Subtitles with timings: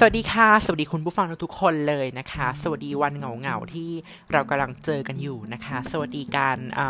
[0.00, 3.90] สวัสดีค่ะ สวัสดีคุณผู้ฟังทุกคนเลยนะคะ สวัสดีวันเหงาเหงาๆที่
[4.32, 6.80] เรากำลังเจอกันอยู่นะคะ สวัสดีการอ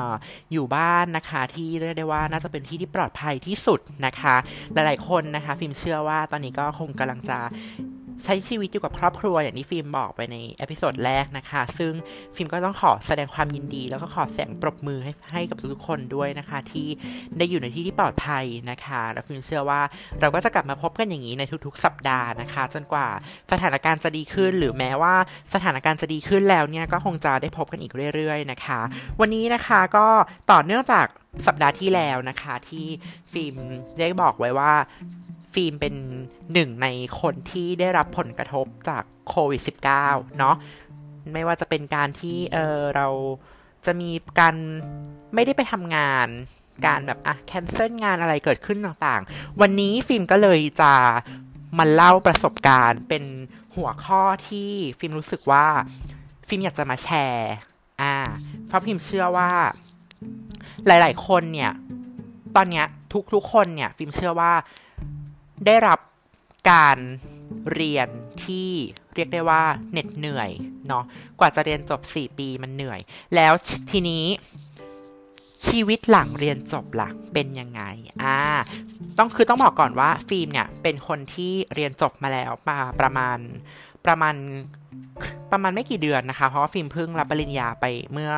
[0.52, 4.34] อยู่บ้านนะคะที่เรียกได้ว่าน่าจะเป็นที่ที่ปลอดภัยที่สุดนะคะ
[4.72, 7.38] หลายๆคนนะคะ ฟิล์มเชื่อว่าตอนนี้ก็คงกำลังจะ
[8.24, 11.92] ใช้ชีวิตอยู่กับครอบครัวอย่างที่ฟิล์มบอกไปใน episode แรกนะคะ ซึ่ง
[12.36, 16.86] ฟิล์มก็ต้องขอแสดงความยินดี แล้วก็ขอแสงปรบมือให้ให้กับทุกๆคนด้วยนะคะ ที่
[17.38, 19.80] ได้อยู่ในที่ที่ปลอดภัยนะคะแล้วฟิล์มเชื่อว่า
[20.20, 23.08] เราก็จะกลับมาพบกันอย่างนี้ในทุกๆ สัปดาห์นะคะ จนกว่า
[23.52, 25.14] สถานการณ์จะดีขึ้น หรือแม้ว่า
[25.54, 28.80] สถานการณ์จะดีขึ้นแล้วเนี่ยก็คงจะได้พบกันอีกเรื่อย ๆ นะคะ
[29.20, 30.06] วันนี้นะคะก็
[30.52, 31.06] ต่อเนื่องจาก
[31.46, 32.86] สัปดาห์ที่แล้วนะคะ ที่
[33.32, 33.54] ฟิล์ม
[34.00, 34.72] ได้บอกไว้ว่า
[35.54, 35.94] ฟิล์มเป็น
[36.52, 36.86] หนึ่งใน
[37.20, 39.60] คนที่ได้รับผลกระทบจากโควิด
[39.98, 40.56] -19 เนาะ
[41.32, 43.08] ไม่ว่าจะเป็นการที่เออเรา
[43.86, 44.54] จะมีการ
[45.34, 46.28] ไม่ได้ไปทำงาน
[46.86, 50.92] การแบบอะแคนเซิลงานอะไรเกิดขึ้นต่างๆ วันนี้ฟิล์มก็เลยจะ
[51.78, 53.24] มาเล่าประสบการณ์เป็น
[53.76, 55.66] หัวข้อที่ฟิล์มรู้สึกว่า
[56.48, 57.52] ฟิล์มอยากจะมาแชร์
[58.02, 58.14] อ่า
[58.66, 59.50] เพราะฟิล์มเชื่อว่า
[60.86, 61.72] หลาย ๆ คนเนี่ย
[62.56, 62.86] ตอนเนี้ย
[63.32, 64.52] ทุกๆคนเนี่ยฟิล์มเชื่อว่า
[65.66, 65.98] ได้รับ
[66.70, 66.98] การ
[67.72, 68.08] เรียน
[68.44, 68.70] ที่
[69.14, 69.62] เรียกได้ว่า
[69.92, 70.50] เหน็ดเหนื่อย
[70.88, 71.04] เนาะ
[71.38, 73.00] กว่าจะเรียนจบ 4 ปีมันเหนื่อย
[73.34, 73.52] แล้ว
[73.90, 74.24] ทีนี้
[75.66, 77.82] ชีวิตหลังเรียนจบล่ะเป็นยังไง
[78.22, 78.38] อ่า
[79.18, 83.38] ต้องคือต้องบอกก่อนว่าฟิล์มเนี่ยเป็นคนที่เรียนจบมาแล้วมาประมาณ
[84.08, 84.34] ประมาณ
[85.52, 88.32] ประมาณไม่กี่เดือนนะคะ เพราะว่าฟิล์มเพิ่งรับปริญญาไปเมื่อ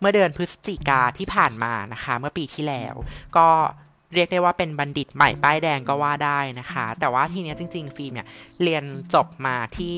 [0.00, 2.94] เมื่อเดือนพฤศจิกาที่ผ่านมานะคะ เมื่อปีที่แล้ว
[3.36, 3.46] ก็
[4.14, 8.28] เรียกได้ว่าเป็นบัณฑิตใหม่ป้ายแดงก็ว่าได้นะคะ แต่ว่าทีเนี้ยจริง ๆ ฟิล์มเนี่ย
[8.62, 9.94] เรียนจบมาที่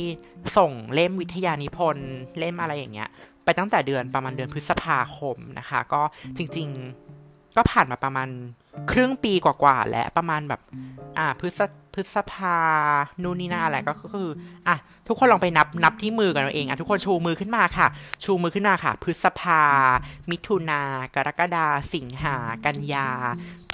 [0.56, 3.08] ส่งเล่มวิทยานิพนธ์เล่มอะไรอย่างเงี้ย
[3.44, 6.02] ไปตั้งแต่เดือนประมาณเดือนพฤษภาคมนะคะ ก็
[6.36, 6.68] จริง
[7.12, 8.28] ๆก็ผ่านมาประมาณ
[8.90, 10.60] ครึ่งปีกว่าๆและประมาณแบบ
[11.18, 11.60] อ่าพฤษ
[11.94, 12.58] พฤษภา
[13.22, 14.28] นู่นนี่นั่นอะไรก็คือ
[14.68, 14.76] อะ
[15.08, 17.86] ทุกคนลองไปนับนับที่มือกันเอาเองอะทุกคนชูมือขึ้นมาค่ะ
[18.24, 19.62] ชูมือขึ้นมาค่ะ พฤษภา
[20.30, 20.80] มิถุนา
[21.14, 23.08] กรกฎาสิงหา กันยา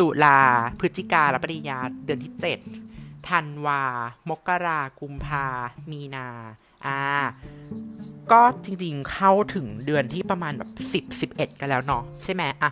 [0.00, 0.38] ตุลา
[0.78, 2.59] พฤศจิกาและปริญญาเดือนที่เจ็ด
[3.28, 3.82] ธันวา
[4.28, 5.44] มกรา กุมภา
[5.91, 6.28] มีนา
[6.87, 7.00] อ่า
[8.32, 12.70] ก็จริงๆเข้าถึงเดือนที่ประมาณแบบสิบสิบเอ็ดกันแล้วเนาะใช่ไหมอะ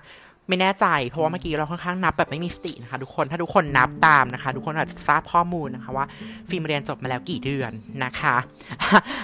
[0.48, 6.06] ไม่แน่ใจเพราะว่าเมื่อกี้เราค่อนข้างนับแบบไม่มีสตินะคะ ทุกคนถ้าทุกคนนับตามนะคะ ทุกคนอาจจะทราบข้อมูลนะคะว่า
[6.48, 7.70] ฟิล์มเรียนจบมาแล้วกี่เดือน
[8.04, 8.36] นะคะ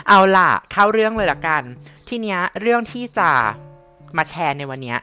[0.09, 1.63] เอาล่ะเข้าเรื่องเลยละกัน
[2.09, 3.31] ทีเนี้ยเรื่องที่จะ
[4.17, 4.95] มาแชร์ในวันนี้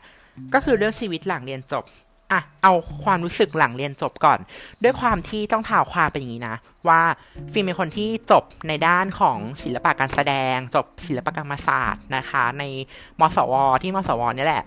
[0.54, 1.86] ก็คือเรื่องชีวิตหลังเรียนจบ
[2.32, 4.40] อะเอาความรู้สึกหลังเรียนจบก่อน
[4.84, 6.56] ด้วยความที่ต้องถ่าวความเป็นอย่างนี้นะ
[6.88, 7.02] ว่า
[7.54, 12.64] ฟิล์มเป็นคนที่จบในด้านของศิลปะการแสดง จบศิลปกรรมศาสตร์นะคะ ใน
[13.20, 14.64] มสว ที่มสวนี่แหละ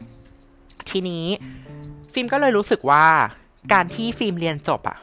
[0.91, 1.25] ทีนี้
[2.13, 3.07] ฟิล์มก็เลยรู้สึกว่า
[3.73, 4.99] การที่ฟิล์มเรียนจบอะ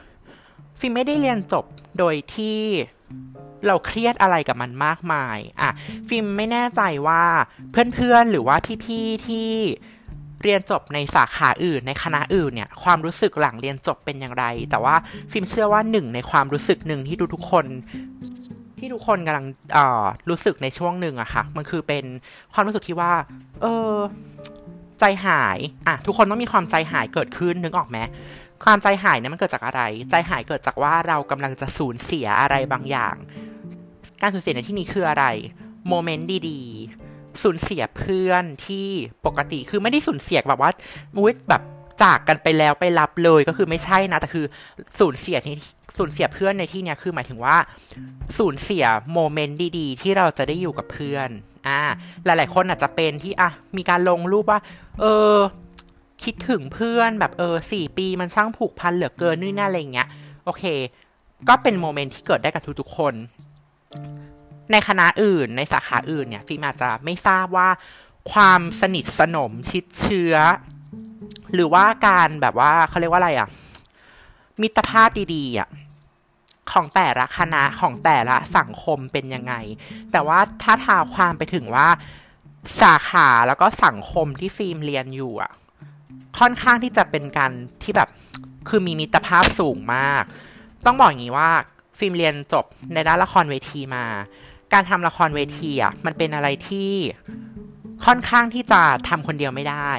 [0.80, 1.66] ฟิล์มไม่ได้เรียนจบ
[2.00, 2.60] โดยที่
[3.68, 5.70] เราเครียดอะไรกับมันมากมายอะ
[6.08, 7.24] ฟิล์มไม่แน่ใจว่า
[7.72, 9.50] เพื่อนๆหรือว่าพี่ๆที่
[10.44, 14.96] เรียนจบในสาขาอื่นในคณะอื่นเนี่ยความรู้สึกหลังเรียนจบเป็นอย่างไร แต่ว่า
[15.32, 17.66] ฟิล์มเชื่อว่าหนึ่งในความรู้สึกหนึ่งที่ทุกๆคน
[18.78, 19.46] ที่ทุกคนกำลัง
[20.30, 22.06] รู้สึกในช่วงหนึ่งอะค่ะ มันคือเป็น
[22.54, 23.14] ความรู้สึกที่ว่า
[23.62, 23.94] เออ
[25.00, 27.98] ใจหายอะทุกคนต้องมีความใจหายเกิดขึ้นนึกออกไหม
[28.64, 33.16] ความใจหายเนี่ยมันเกิดจากอะไร ใจหายเกิดจากว่าเรากำลังจะสูญเสียอะไรบางอย่าง
[34.22, 35.26] การสูญเสียในที่นี้คืออะไร
[35.88, 38.88] โมเมนต์ดีๆสูญเสียเพื่อนที่
[39.26, 40.72] ปกติคือไม่ได้สูญเสียแบบว่า
[41.16, 41.62] มุ้ยแบบ
[42.02, 44.46] จากกันไปแล้วไปรับเลยก็คือไม่ใช่นะ แต่คือ
[45.00, 45.56] สูญเสียที่
[45.98, 47.58] สูญเสียเพื่อนในที่เนี้ยคือหมายถึงว่า
[48.38, 51.30] สูญเสียโมเมนต์ดีๆ ที่เราจะได้อยู่กับเพื่อน
[51.68, 51.82] อ่า
[52.26, 54.60] หลาย ๆ คนอาจจะเป็นที่อะมีการลงรูปว่า
[55.00, 55.36] เออ
[56.24, 60.08] คิดถึงเพื่อนแบบเออสี่ปีมันช่างผูกพันเหลือเกินนู่นนั่นอะไรเงี้ย
[60.46, 60.64] โอเค
[61.50, 63.14] ก็เป็นโมเมนต์ที่เกิดได้กับทุกๆคน
[64.72, 67.70] ในคณะอื่นในสาขาอื่นเนี่ยฟิล์มอาจจะไม่ทราบว่า
[68.32, 70.36] ความสนิทสนมชิดเชื้อ
[71.54, 73.50] หรือว่าการแบบว่าเขาเรียกว่าอะไรอะ
[74.62, 75.70] มิตรภาพดีๆอะ
[76.72, 79.54] ของแต่ละคณะของแต่ละสังคมเป็นยังไง
[80.12, 81.88] แต่ว่าถ้าทาความไปถึงว่า
[82.82, 85.52] สาขาแล้วก็สังคมที่ฟิล์มเรียนอยู่อะ
[86.40, 87.52] ค่อนข้างที่จะเป็นการ
[87.84, 88.10] ที่แบบ
[88.70, 90.24] คือมีมิตรภาพสูงมาก
[90.86, 91.50] ต้องบอกอย่างนี้ว่า
[92.00, 94.06] ฟิล์มเรียนจบในด้านละครเวทีมา
[94.74, 96.92] การทำละครเวทีอะมันเป็นอะไรที่
[98.06, 99.92] ค่อนข้างที่จะทำคนเดียวไม่ได้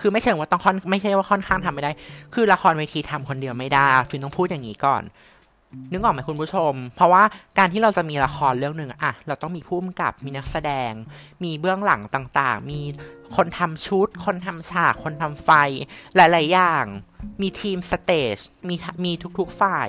[0.00, 1.90] คือไม่เชิงว่าต้องค่อนไม่ใช่ว่าค่อนข้างทำไม่ได้
[2.34, 5.02] คือละครเวทีทำคนเดียวไม่ได้ฟินต้องพูดอย่างนี้ก่อน
[5.92, 7.22] นึกออกไหมคุณผู้ชม เพราะว่า
[7.58, 10.92] การที่เราจะมีละครเรื่องหนึ่งอะเราต้องมีผู้กำกับมีนักแสดง
[11.44, 12.80] มีเบื้องหลังต่างๆ มี
[13.36, 15.50] คนทำชุด คนทำฉาก คนทำไฟ
[16.16, 16.84] หลายๆอย่าง
[17.42, 18.36] มีทีม stage
[18.68, 18.74] มี
[19.04, 19.88] มีทุกๆฝ่าย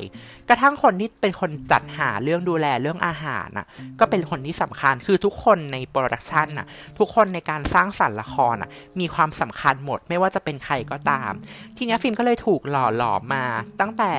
[0.50, 3.68] กระทั่งคนที่เป็นคนจัดหาเรื่องดูแลเรื่องอาหารน่ะ
[4.00, 6.68] ก็เป็นคนที่สำคัญคือทุกคนใน production น่ะ
[7.00, 11.32] ทุกคนในการสร้างสรรค์ละครน่ะมีความสำคัญหมดไม่ว่าจะเป็นใครก็ตาม
[11.78, 13.46] ทีนี้ฟิล์มก็เลยถูกหล่อหลอมมา
[13.82, 14.12] ตั้งแต่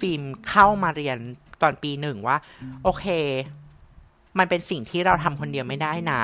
[0.00, 1.16] ฟิล์มเข้ามาเรียน
[1.62, 2.36] ตอนปีหนึ่งว่า
[2.84, 3.06] โอเค
[4.38, 6.22] มันเป็นสิ่งที่เราทำคนเดียวไม่ได้นะ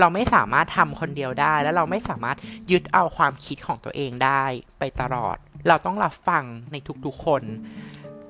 [0.00, 2.36] เราไม่สามารถทำคนเดียวได้ แล้วเราไม่สามารถ
[2.70, 4.42] ยึดเอาความคิดของตัวเองได้
[4.78, 5.36] ไปตลอด
[5.68, 6.76] เราต้องรับฟังใน
[7.06, 7.42] ทุกๆคน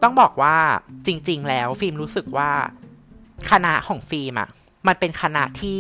[0.03, 0.57] ต้องบอกว่า
[1.07, 2.51] จริง ๆ แล้วฟิล์มรู้สึกว่า
[3.51, 4.49] คณะของฟิล์มอะ
[4.87, 5.79] มันเป็นคณะที่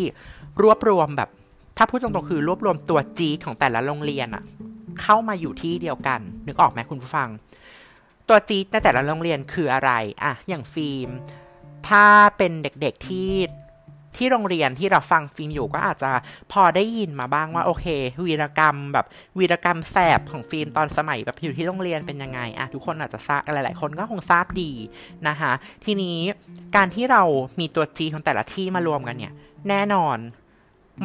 [0.62, 1.30] รวบรวมแบบ
[1.76, 4.44] ถ้าพูดตรงๆคือรวบรวมตัวจีของแต่ละโรงเรียนอะ
[5.02, 7.28] เข้ามาอยู่ที่เดียวกัน นึกออกไหมคุณผู้ฟัง
[8.28, 9.90] ตัวจีในแต่ละโรงเรียนคืออะไร
[10.24, 11.08] อะอย่างฟิล์ม
[11.88, 12.06] ถ้า
[12.36, 13.30] เป็นเด็กๆที่
[14.16, 16.10] ที่โรงเรียนที่เราฟังฟิล์มอยู่ก็อาจจะ
[16.52, 17.86] พอได้ยินมาบ้างว่าโอเค
[18.26, 19.06] วีรกรรมแบบ
[19.38, 24.72] วีรกรรมแสบของฟิล์มตอนสมัยแบบอยู่ที่โรงเรียนเป็นยังไงอะทุกคนอาจจะทราบหลาย ๆ คนก็คงทราบดี
[25.28, 25.52] นะคะ
[25.84, 26.18] ทีนี้
[26.76, 27.22] การที่เรา
[27.60, 29.32] มีตัวจีของแต่ละที่มารวมกันเนี่ย
[29.68, 30.18] แน่นอน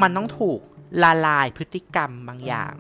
[0.01, 0.59] มันต้องถูก
[1.03, 2.73] ละลายพฤติกรรมบางอย่าง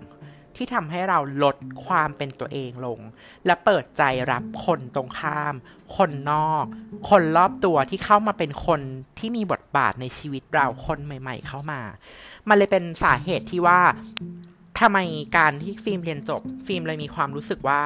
[0.59, 2.99] ที่ทำให้เราลดความเป็นตัวเองลง
[3.45, 5.53] และเปิดใจรับคนตรงข้าม
[5.97, 6.65] คนนอก
[7.09, 8.81] คนรอบตัวที่เข้ามาเป็นคน
[9.19, 11.81] ที่มีบทบาทในชีวิตเราคนใหม่ ๆ เข้ามา
[12.47, 13.79] มันเลยเป็นสาเหตุที่ว่า
[14.79, 14.97] ทำไม
[15.37, 17.81] การที่ฟิล์มเรียนจบ ฟิล์มเลยมีความรู้สึกว่า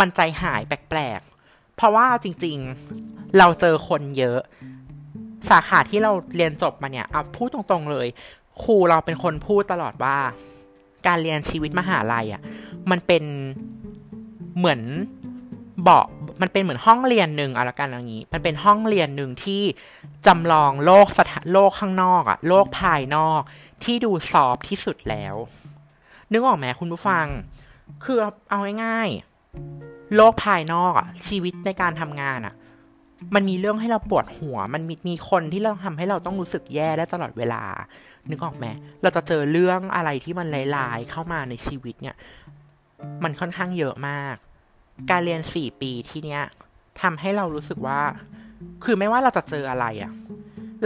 [0.00, 4.40] มันใจหายแปลกๆ เพราะว่าจริงๆเราเจอคนเยอะ
[5.50, 8.06] สาขาที่เราเรียนจบมาเนี่ยเอาพูดตรงๆเลย
[8.62, 10.18] ครูเราเป็นคนพูดตลอดว่า
[11.06, 12.42] การเรียนชีวิตมหาลัยอะ่ะ
[12.90, 13.24] มันเป็น
[14.58, 14.80] เหมือน
[15.82, 16.06] เบาะ
[16.42, 19.62] มันเป็นเหมือนห้องเรียนหนึ่งเอาละกันอย่างนี้ มันเป็นห้องเรียนหนึ่งที่
[20.26, 23.40] จำลองโลกสถาโลกข้างนอกอะโลกภายนอก
[23.84, 25.34] ที่ดูซอฟที่สุดแล้ว
[26.32, 27.26] นึกออกไหมคุณผู้ฟัง
[28.04, 28.18] คือ
[28.50, 32.54] เอาง่ายๆ โลกภายนอกอะชีวิตในการทำงานอะ
[33.34, 37.62] มันมีเรื่องให้เราปวดหัว มันมีมีคนที่เราทำให้เราต้องรู้สึกแย่ได้ตลอดเวลา
[38.30, 38.66] นึกออกไหม
[39.02, 40.46] เราจะเจอเรื่องอะไรที่มัน
[40.76, 42.16] ลายๆ เข้ามาในชีวิตเนี่ย
[43.24, 44.36] มันค่อนข้างเยอะมาก
[45.10, 46.42] การเรียนสี่ปีที่เนี้ย
[47.02, 48.00] ทำให้เรารู้สึกว่า
[48.84, 50.12] คือไม่ว่าเราจะเจออะไรอะ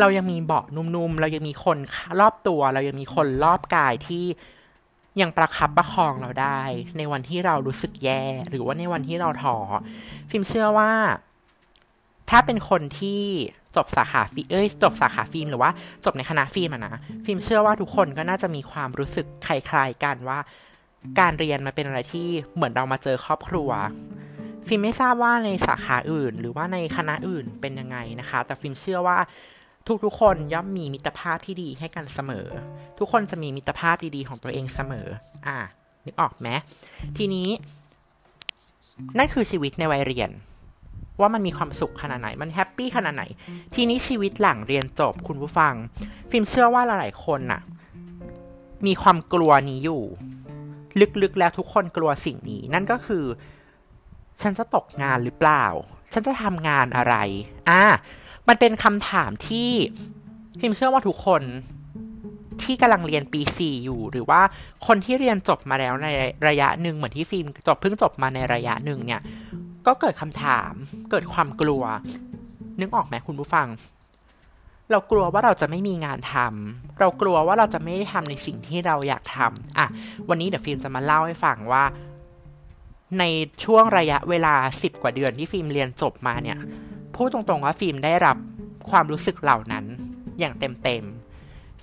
[0.00, 1.78] เรายังมีเบาะนุ่มๆ เรายังมีคน
[2.20, 4.25] รอบตัว เรายังมีคนรอบกายที่
[5.20, 6.60] ยังประคับประคองเราได้
[6.96, 9.56] ในวันที่เรารู้สึกแย่ หรือว่าในวันที่เราท้อ
[10.31, 10.92] ฟิล์มเชื่อว่า
[12.31, 13.22] ถ้าเป็นคนที่
[13.76, 15.70] จบสาขาฟิเอ้ยจบสาขาฟิล์มหรือว่า
[16.05, 16.94] จบในคณะฟิล์มอะนะ
[17.25, 20.38] ฟิล์มเชื่อว่าทุกคนก็น่าจะมีความรู้สึกคล้ายๆกันว่า
[21.20, 23.70] การเรียนมันเป็นอะไรที่เหมือนเรามาเจอครอบครัว
[24.67, 29.19] ฟิล์มไม่ทราบว่าในสาขาอื่น หรือว่าในคณะอื่นเป็นยังไงนะคะ แต่ฟิล์มเชื่อว่า
[30.05, 32.46] ทุกๆคนย่อมมีมิตรภาพที่ดีให้กันเสมอ
[32.99, 35.06] ทุกคนจะมีมิตรภาพดีๆของตัวเองเสมอ
[35.46, 35.58] อ่า
[36.06, 36.49] นึกออกไหม
[37.16, 37.49] ทีนี้
[39.19, 40.31] นั่นคือชีวิตในวัยเรียน
[41.20, 43.25] ว่ามันมีความสุขขนาดไหน มันแฮปปี้ขนาดไหน
[43.75, 45.75] ทีนี้ชีวิตหลังเรียนจบคุณผู้ฟัง
[46.31, 47.61] ฟิล์มเชื่อว่าหลายๆคนน่ะ
[48.87, 50.02] มีความกลัวนี้อยู่
[51.22, 53.25] ลึกๆแล้วทุกคนกลัวสิ่งนี้ นั่นก็คือ
[54.40, 55.64] ฉันจะตกงานหรือเปล่า
[56.12, 57.14] ฉันจะทำงานอะไร
[57.69, 57.82] อ่า
[58.49, 59.70] มันเป็นคำถามที่
[60.61, 61.43] พิมเชื่อว่าทุกคน
[62.62, 64.40] ที่กำลังเรียนปีสี่อยู่ หรือว่า
[64.87, 66.08] คนที่เรียนจบมาแล้วใน
[66.49, 69.21] ระยะหนึ่งเหมือนที่ฟิล์มจบเพิ่งจบมาในระยะหนึ่งเนี่ย
[69.87, 70.72] ก็เกิดคำถาม
[71.10, 71.82] เกิดความกลัว
[72.80, 73.68] นึกออกไหมคุณผู้ฟัง
[74.90, 79.87] เรากลัวว่าเราจะไม่มีงานทำเรากลัวว่าเราจะไม่ได้ทำในสิ่งที่เราอยากทำอะ
[80.28, 81.84] วันนี้เดี๋ยวฟิล์มจะมาเล่าให้ฟังว่า
[83.18, 83.25] ใน
[83.64, 86.58] ช่วงระยะเวลาสิบกว่าเดือนที่ฟิล์มเรียนจบมาเนี่ย
[87.14, 88.37] พูดตรงๆว่าฟิล์มได้รับ
[88.90, 89.84] ความรู้สึกเหล่านั้น
[90.38, 91.20] อย่างเต็มๆ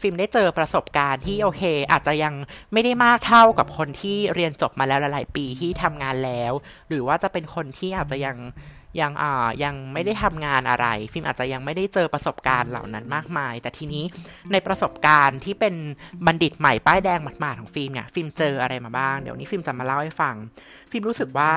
[0.01, 2.33] ฟิล์มได้เจอประสบการณ์ที่โอเค อาจจะยัง
[2.73, 6.53] ไม่ได้มากเท่ากับคนที่เรียนจบมาแล้วหลายๆปีที่ทำงานแล้ว
[6.89, 8.37] หรือว่าจะเป็นคนที่อาจจะยัง
[9.01, 14.03] ยังอ่ายังไม่ได้ทำงานอะไร ฟิล์มอาจจะยังไม่ได้เจอประสบการณ์เหล่านั้นมากมาย แต่ทีนี้
[14.51, 15.75] ในประสบการณ์ที่เป็น
[16.25, 20.35] บัณฑิตใหม่ป้ายแดงหมาดๆของฟิล์มเนี่ยฟิล์มเจออะไรมาบ้างเดี๋ยวนี้ฟิล์มจะมาเล่าให้ฟัง
[20.91, 21.51] ฟิล์มรู้สึกว่า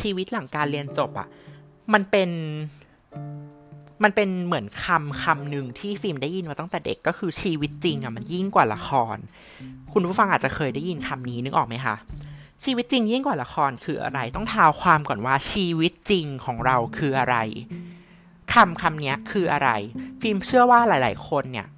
[0.00, 1.28] ชีวิตหลังการเรียนจบอะ่ะ
[1.92, 2.30] มันเป็น
[4.02, 9.16] มันเป็นเหมือนคำคำหนึ่งที่ฟิล์มได้ยินมาตั้งแต่เด็กก็คือชีวิตจริงอะ่ะมันยิ่งกว่าละคร
[9.92, 11.94] คุณผู้ฟังอาจจะเคยได้ยินคำนี้นึกออกไหมคะ
[12.64, 17.36] ชีวิตจริงยิ่งกว่าละครคืออะไรต้องท้าวความก่อนว่าชีวิตจริงของเราคืออะไร
[18.54, 19.70] คำคำนี้คืออะไร
[20.20, 21.68] ฟิล์มเชื่อว่าหลาย ๆ คนเนี่ย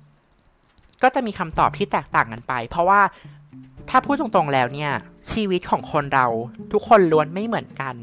[1.03, 3.00] ก็จะมีคำตอบที่แตกต่างกันไป เพราะว่า
[3.90, 4.92] ถ้าพูดตรงๆแล้วเนี่ย
[5.32, 6.26] ชีวิตของคนเรา
[6.73, 7.94] ทุกคนล้วนไม่เหมือนกัน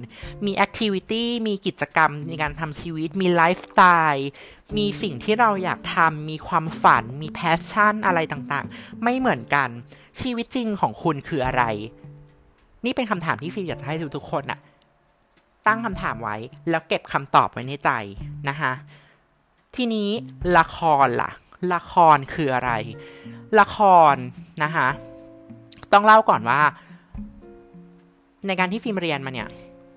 [0.46, 3.82] มี activity มีกิจกรรมในการทำชีวิต มีไลฟ์สไต
[4.14, 4.30] ล์
[4.78, 9.70] มีสิ่งที่เราอยากทำมีความฝัน มี passion อะไรต่างๆ ไม่เหมือนกัน
[10.22, 11.64] ชีวิตจริงของคุณคืออะไร
[12.86, 14.60] นี่เป็นคำถามที่ฟิล์มอยากจะให้ทุกๆคนอะ
[15.68, 16.38] ตั้งคำถามไว้
[16.70, 17.90] แล้วเก็บคำตอบไว้ในใจ
[18.50, 18.72] นะคะ
[19.76, 20.10] ทีนี้
[20.58, 21.32] ละครล่ะ
[21.74, 22.72] ละครคืออะไร
[23.60, 23.78] ละค
[24.14, 24.16] ร
[24.64, 24.88] นะคะ
[25.94, 26.62] ต้องเล่าก่อนว่า
[28.48, 29.50] ในการที่ฟิล์มเรียนมาเนี่ย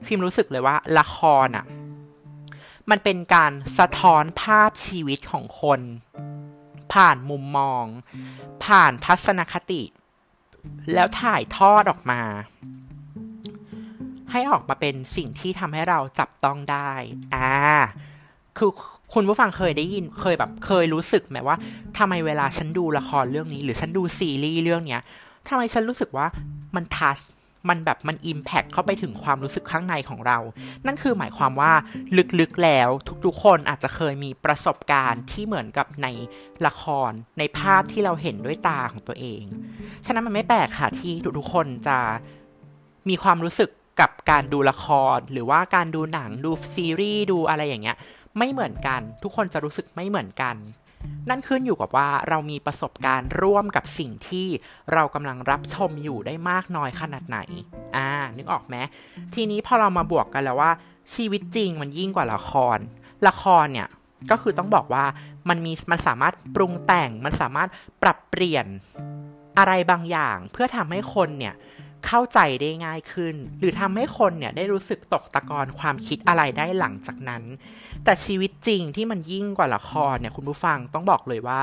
[0.06, 1.64] ฟิล์มรู้สึกเลยว่า ละครอะ
[2.90, 5.80] มันเป็นการสะท้อนภาพชีวิตของคน
[6.92, 7.84] ผ่านมุมมอง
[8.64, 9.82] ผ่านทัศนคติ
[10.94, 12.20] แล้วถ่ายทอดออกมา
[14.32, 16.92] ให้ออกมาเป็นสิ่งที่ทำให้เราจับต้องได้
[17.34, 17.50] อ่า
[18.58, 18.70] คือ
[19.14, 21.56] คุณผู้ฟังเคยได้ยินเคยแบบเคยรู้สึกไหมว่า
[21.98, 25.02] ทำไมเวลาฉันดูละครเรื่องนี้ หรือฉันดูซีรีส์เรื่องเนี้ย
[25.50, 26.26] ทำไมฉันรู้สึกว่า
[26.76, 27.18] มันทัช
[27.68, 30.38] มันแบบมันอิมแพคเข้าไปถึงความรู้สึกข้างในของเรา
[30.86, 31.72] นั่นคือหมายความว่า
[32.40, 32.88] ลึกๆแล้ว
[33.24, 36.06] ทุกๆคนอาจจะเคยมีประสบการณ์ที่เหมือนกับใน
[36.66, 39.42] ละครในภาพที่เราเห็นด้วยตาของตัวเอง
[40.06, 41.98] ฉะนั้นมันไม่แปลกค่ะที่ทุกๆคนจะ
[43.08, 47.96] มีความรู้สึกกับการดูละคร หรือว่าการดูหนังดูซีรีส์ดูอะไรอย่างเงี้ย
[48.38, 50.56] ไม่เหมือนกัน ทุกคนจะรู้สึกไม่เหมือนกัน
[51.28, 54.48] นั่นขึ้นอยู่กับว่าเรามีประสบการณ์ร่วมกับสิ่งที่
[54.92, 57.38] เรากำลังรับชมอยู่ได้มากน้อยขนาดไหน
[57.96, 58.76] อ่า นึกออกไหม
[59.34, 60.70] ทีนี้พอเรามาบวกกันแล้วว่า
[61.14, 62.78] ชีวิตจริงมันยิ่งกว่าละคร
[63.28, 63.88] ละครเนี่ย
[64.30, 65.04] ก็คือต้องบอกว่า
[65.48, 67.68] มันมีมันสามารถปรุงแต่งมันสามารถ
[68.02, 68.66] ปรับเปลี่ยน
[69.58, 71.54] อะไรบางอย่าง เพื่อทำให้คนเนี่ย
[72.06, 77.42] เข้าใจได้ง่ายขึ้น หรือทำให้คนเนี่ยได้รู้สึกตกตะกอนความคิดอะไรได้หลังจากนั้น
[78.04, 81.62] แต่ชีวิตจริงที่มันยิ่งกว่าละครเนี่ยคุณผู้ฟังต้องบอกเลยว่า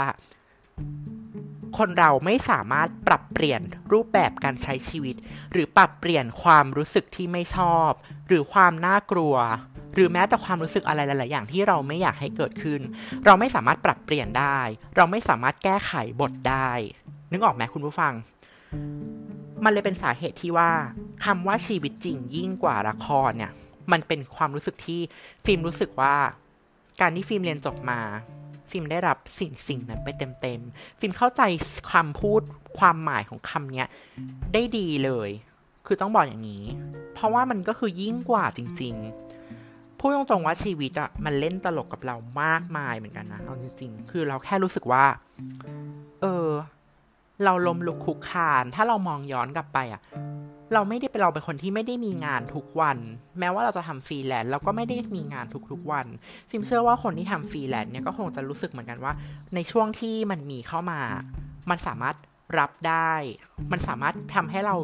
[1.77, 5.15] คนเราไม่สามารถปรับเปลี่ยนรูปแบบการใช้ชีวิต
[5.51, 7.89] หรือปรับเปลี่ยนความรู้สึกที่ไม่ชอบ
[8.27, 9.35] หรือความน่ากลัว
[9.93, 12.81] หรือแม้แต่ความรู้สึกอะไรหลาย ๆ อย่างที่เราไม่อยากให้เกิดขึ้น
[13.25, 14.59] เราไม่สามารถปรับเปลี่ยนได้
[14.95, 16.69] เราไม่สามารถแก้ไขบทได้
[17.31, 18.13] นึกออกไหมคุณผู้ฟัง
[19.63, 20.71] มันเลยเป็นสาเหตุที่ว่า
[21.25, 23.51] คำว่าชีวิตจริงยิ่งกว่าละครเนี่ย
[23.91, 25.01] มันเป็นความรู้สึกที่
[25.45, 26.15] ฟิล์มรู้สึกว่า
[27.01, 27.99] การที่ฟิล์มเรียนจบมา
[28.69, 30.09] ฟิล์มได้รับสิ่งสิ่งนั้นไป
[30.41, 31.41] เต็มๆฟิล์มเข้าใจ
[31.91, 32.41] คำพูด
[32.79, 33.87] ความหมายของคำเนี้ย
[34.53, 35.29] ได้ดีเลย
[35.85, 36.63] คือต้องบอกอย่างนี้
[37.13, 38.95] เพราะว่ามันก็คือยิ่งกว่าจริง
[39.51, 45.05] ๆ พูดตรงๆว่าชีวิตอะมันเล่นตลกกับเรามากมายเหมือนกันนะเอาจริงๆ คือเราแค่รู้สึกว่า
[46.21, 46.47] เออ
[47.43, 50.01] เราล้มลุกคลุกคลาน ถ้าเรามองย้อนกลับไปอะ
[50.73, 52.97] เราไม่ได้เป็นเราเป็นคนที่ไม่ได้มีงานทุกวัน
[53.39, 56.05] แม้ว่าเราจะทำฟรีแลนซ์เราก็ไม่ได้มีงานทุกๆวัน
[56.49, 59.13] ฟิล์มเชื่อว่าคนที่ทำฟรีแลนซ์เนี่ยก็คงจะรู้สึกเหมือนกันว่า
[59.55, 60.99] ในช่วงที่มันมีเข้ามา
[61.69, 62.15] มันสามารถ
[62.59, 63.13] รับได้
[63.71, 64.75] มันสามารถทำให้เรา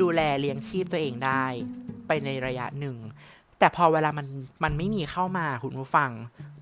[0.00, 1.44] ดูแลเลี้ยงชีพตัวเองได้
[2.06, 2.96] ไปในระยะหนึ่ง
[3.58, 4.26] แต่พอเวลามัน
[4.64, 6.10] มันไม่มีเข้ามาคุณผู้ฟัง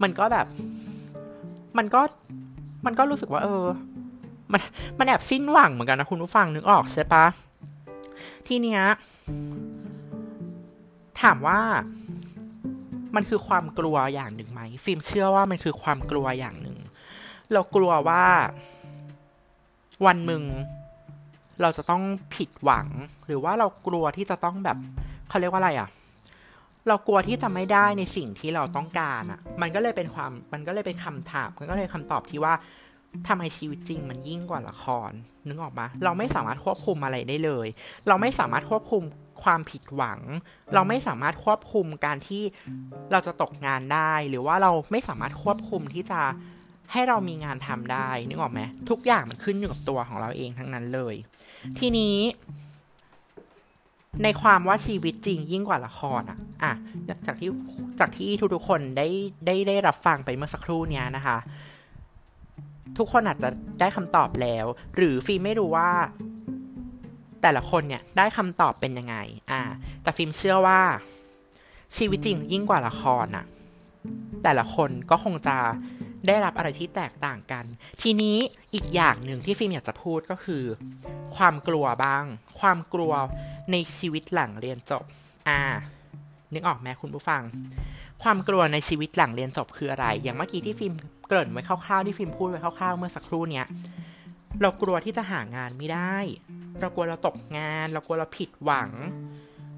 [0.03, 0.47] มันก็แบบ
[1.79, 2.01] มันก็
[2.87, 3.65] มันก็รู้สึกว่า เออ
[4.53, 4.61] มัน
[4.99, 7.25] มันแอบสิ้นหวังเหมือนกันนะคุณผู้ฟังนึกออกใช่ปะ
[8.47, 8.83] ทีเนี้ย
[11.23, 11.61] ถามว่า
[13.17, 16.79] มันคือความกลัวอย่างหนึ่งไหม ฟิล์มเชื่อว่ามันคือความกลัวอย่างหนึ่ง
[17.53, 18.25] เรากลัวว่า
[20.07, 20.45] วันหนึ่ง
[21.63, 22.03] เราจะต้อง
[22.35, 22.87] ผิดหวัง
[23.27, 24.79] หรือว่าเรากลัวที่จะต้องแบบ
[25.29, 25.89] เขาเรียกว่าอะไรอะ่ะ
[26.89, 32.55] เรากลัวที่จะไม่ได้ในสิ่งที่เราต้องการอะ่ะ มันก็เลยเป็นความมันก็เลยเป็นคำถามมันก็เลยคำตอบที่ว่า
[33.29, 35.11] ทำไมชีวิตจริงมันยิ่งกว่าละคร
[35.49, 37.67] นึกออกปะเราไม่สามารถควบคุมอะไรได้เลย
[38.09, 39.03] เราไม่สามารถควบคุม
[39.43, 40.21] ความผิดหวัง
[40.75, 42.43] เราไม่สามารถควบคุมการที่
[43.13, 46.21] เราจะตกงานได้ หรือว่าเราไม่สามารถควบคุมที่จะ
[46.93, 51.15] ให้เรามีงานทำได้นึกออกไหมทุกอย่างมันขึ้นอยู่กับตัวของเราเองทั้งนั้นเลย
[51.79, 52.17] ทีนี้
[54.23, 56.73] ในความว่าชีวิตจริงยิ่งกว่าละครอะ อะ
[57.27, 57.51] จากที่
[58.01, 59.09] จากที่ทุกๆคนได้
[59.47, 61.39] ได้ได้รับฟังไปเมื่อสักครู่เนี้ยนะคะ
[62.99, 63.49] ทุกคนอาจจะ
[63.81, 65.91] ได้คำตอบแล้ว หรือฟิล์มไม่รู้ว่า
[67.43, 69.17] แต่ละคนเนี่ยได้คำตอบเป็นยังไง
[69.51, 69.61] อ่า
[70.03, 70.81] แต่ฟิล์มเชื่อว่า
[71.97, 73.45] ชีวิตจริงยิ่งกว่าละครน่ะ
[74.43, 75.57] แต่ละคนก็คงจะ
[76.27, 77.65] ได้รับอะไรที่แตกต่างกัน
[78.03, 78.37] ทีนี้
[78.75, 80.65] อีกอย่างหนึ่งที่ฟิล์มอยากจะพูดก็คือ
[81.37, 82.25] ความกลัวบ้าง
[82.61, 83.13] ความกลัว
[83.73, 85.05] ในชีวิตหลังเรียนจบ
[85.49, 85.61] อ่า
[86.55, 87.43] นึกออกไหมคุณผู้ฟัง
[88.23, 90.95] ความกลัวในชีวิตหลังเรียนจบคืออะไร อย่างเมื่อกี้ที่ฟิล์ม
[91.33, 93.67] กริ่นไว้คร่าวๆที่ฟิล์มพูดไว้คร่าวๆเมื่อสักครู่เนี้ย
[94.63, 96.17] เรากลัวที่จะหางานไม่ได้
[96.81, 98.91] เรากลัวเราตกงาน เรากลัวเราผิดหวัง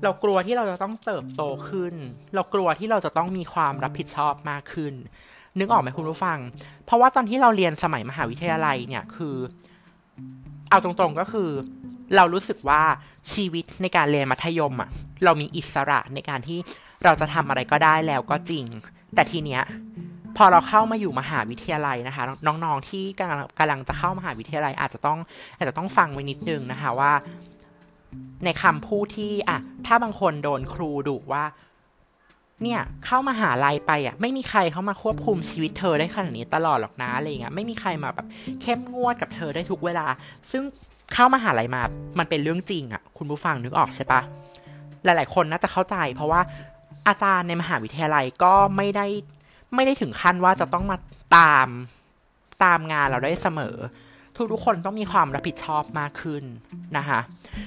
[0.03, 1.95] เรากลัวที่เราจะต้องเติบโตขึ้น
[2.35, 4.95] เรากลัวที่เราจะต้องมีความรับผิดชอบมากขึ้น
[5.59, 6.39] นึกออกไหมคุณผู้ฟัง
[6.85, 9.37] เพราะว่าตอนที่เราเรียนสมัยมหาวิทยาลัยเนี่ยคือ
[10.71, 11.51] เอาตรงๆก็คือ
[12.17, 12.83] เรารู้สึกว่า
[13.33, 14.91] ชีวิตในการเรียนมัธยมอะ
[15.25, 16.59] เรามีอิสระในการที่
[17.05, 18.65] เราจะทำอะไรก็ได้แล้วก็จริง
[19.15, 19.63] แต่ทีเนี้ย
[20.37, 25.19] พอเราเข้ามาอยู่มหาวิทยาลัยนะคะ น้องๆที่กำลังกำลังจะเข้ามหาวิทยาลัย อาจจะต้อง
[25.57, 27.13] อาจจะต้องฟังไว้นิดนึงนะคะว่า
[28.45, 31.45] ในคำพูดที่อะถ้าบางคนโดนครูดุว่า
[32.63, 38.27] เนี่ยเข้ามาหาลัยไปอะไม่มีใครเข้ามาควบคุมชีวิตเธอได้ขนาดนี้ตลอดหรอกนะอะไรเงี้ยไม่มีใครมาแบบ
[38.63, 40.07] เข้มงวดกับเธอได้ทุกเวลา
[40.51, 40.63] ซึ่ง
[41.15, 41.83] เข้ามาหาลัยมา
[42.19, 44.21] มันเป็นเรื่องจริงอะคุณผู้ฟังนึกออกใช่ปะ
[45.05, 46.41] หลาย ๆ คนน่าจะเข้าใจ เพราะว่า
[47.09, 49.07] อาจารย์ในมหาวิทยาลัยก็ไม่ได้
[49.77, 50.97] ไม่ได้ถึงขั้นว่าจะต้องมา
[51.37, 51.69] ตาม
[52.65, 53.77] ตามงานเราได้เสมอ
[54.37, 56.45] ทุกทุกคนต้องมีความรับผิดชอบมากขึ้น
[56.97, 57.21] นะคะ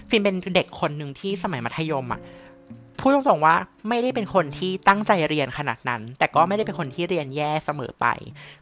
[0.09, 2.21] ฟิล์มเป็นเด็กคนหนึ่งที่สมัยมัธยมอะ
[2.99, 3.55] พูดตรงๆว่า
[3.89, 8.07] ไม่ได้เป็นคนที่ตั้งใจเรียนขนาดนั้น แต่ก็ไม่ได้เป็นคนที่เรียนแย่เสมอไป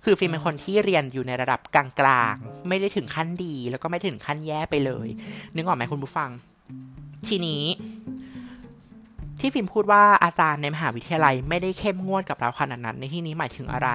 [0.04, 5.08] คือฟิล์มเป็นคนที่เรียนอยู่ในระดับกลางๆ ไม่ได้ถึงขั้นดี แล้วก็ไม่ถึงขั้นแย่ไปเลย
[5.56, 6.30] นึกออกไหมคุณผู้ฟัง
[7.28, 7.64] ทีนี้
[9.40, 13.90] ที่ฟิล์มพูดว่าอาจารย์ในมหาวิทยาลัยไม่ได้เข้มงวดกับเราขนาดนั้นในที่นี้หมายถึงอะไร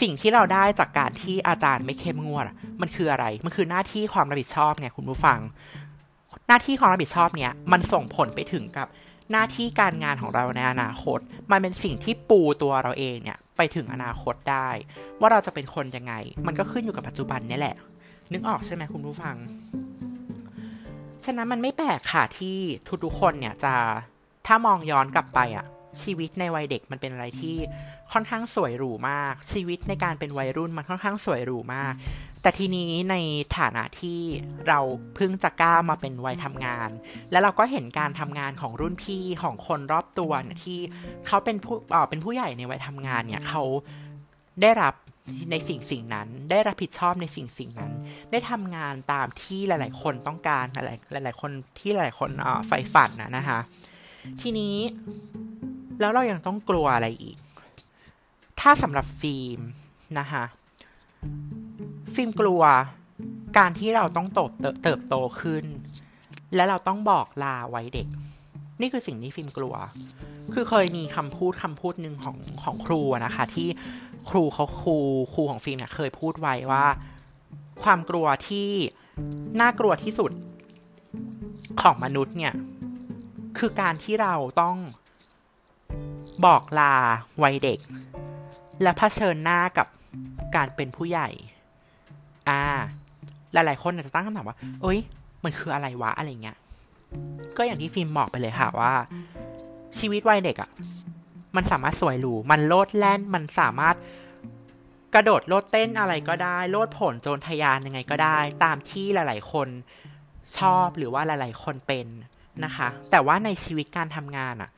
[0.00, 2.44] สิ่งที่เราได้จากการที่อาจารย์ไม่เข้มงวด
[2.80, 5.38] มันคืออะไร มันคือหน้าที่ความรับผิดชอบไงคุณผู้ฟัง
[6.48, 8.88] หน้าที่ความรับผิดชอบเนี้ยมันส่งผลไปถึงกับ
[9.32, 11.18] หน้าที่การงานของเราในอนาคต
[11.50, 14.68] มันเป็นสิ่งที่ปูตัวเราเองเนี่ยไปถึงอนาคตได้
[15.20, 16.14] ว่าเราจะเป็นคนยังไง
[16.46, 17.76] มันก็ขึ้นอยู่กับปัจจุบันนี่แหละ
[18.32, 19.34] นึกออกใช่ไหมคุณผู้ฟัง
[21.24, 22.56] ฉะนั้นมันไม่แปลกค่ะที่
[23.04, 23.74] ทุกๆคนเนี่ยจะ
[24.46, 25.66] ถ้ามองย้อนกลับไปอะ
[26.02, 27.56] ชีวิตในวัยเด็กมันเป็นอะไรที่
[28.12, 31.92] ค่อนข้างสวยหรูมาก ชีวิตในการเป็นวัยรุ่นมันค่อนข้างสวยหรูมาก
[32.42, 33.16] แต่ทีนี้ใน
[33.58, 34.20] ฐานะที่
[34.68, 34.80] เรา
[35.14, 36.90] เพิ่งจะก้าวมาเป็นวัยทำงาน
[37.30, 40.32] แล้วเราก็เห็นการทำงานของรุ่นพี่ของคนรอบตัว
[40.64, 40.78] ที่
[41.26, 41.76] เขาเป็นผู้
[42.08, 43.62] เป็นผู้ใหญ่ในวัยทำงานเนี่ยเขา
[44.62, 44.94] ได้รับ
[45.50, 47.92] ในสิ่งสิ่งนั้น ได้รับผิดชอบในสิ่งสิ่งนั้น
[48.30, 50.76] ได้ทำงานตามที่หลาย ๆ คนต้องการห
[51.14, 53.58] หลายๆหลายๆคนที่หลายๆคนเออใฝ่ฝันนะนะคะ
[54.40, 54.76] ทีนี้
[56.00, 57.36] แล้วเรายังต้องกลัวอะไรอีก
[58.60, 59.60] ถ้าสำหรับฟิล์ม
[60.18, 60.44] นะคะ
[62.14, 62.62] ฟิล์มกลัว
[63.58, 65.64] การที่เราต้องโตเติบเติบโตขึ้น
[66.54, 68.08] และเราต้องบอกลาวัยเด็ก
[68.80, 69.74] นี่คือสิ่งที่ฟิล์มกลัว
[70.54, 73.68] คือเคยมีคำพูดคำพูดหนึ่งของของครูนะคะ ที่
[74.28, 74.96] ครูเขาครู
[75.34, 76.86] ครูของฟิล์มเนี่ยเคยพูดไว้ว่า
[77.82, 78.70] ความกลัวที่
[79.60, 80.32] น่ากลัวที่สุด
[81.82, 82.54] ของมนุษย์เนี่ย
[83.58, 84.76] คือการที่เราต้อง
[86.46, 86.92] บอกลา
[87.42, 87.78] วัยเด็ก
[88.82, 89.86] และเผชิญหน้ากับ
[90.56, 91.28] การเป็นผู้ใหญ่
[92.48, 92.62] อ่า
[93.52, 94.98] หลายๆคนอาจจะตั้งคำถามว่า เอ้ย
[95.44, 96.56] มันคืออะไรวะ อะไรเงี้ย
[97.56, 98.92] ก็อย่างที่ฟิล์มบอกไปเลยค่ะว่า
[99.98, 100.70] ชีวิตวัยเด็กอะ่ะ
[101.56, 103.96] มันสามารถสวยหรู มันโลดแล่น มันสามารถ
[105.14, 109.68] กระโดดโลดเต้นอะไรก็ได้ โลดผลโจรทยานยังไงก็ได้ ตามที่หลาย ๆ คน
[110.58, 112.06] ชอบหรือว่าหลาย ๆ คนเป็น
[112.64, 114.70] นะคะ แต่ว่าในชีวิตการทำงานอะ่ะ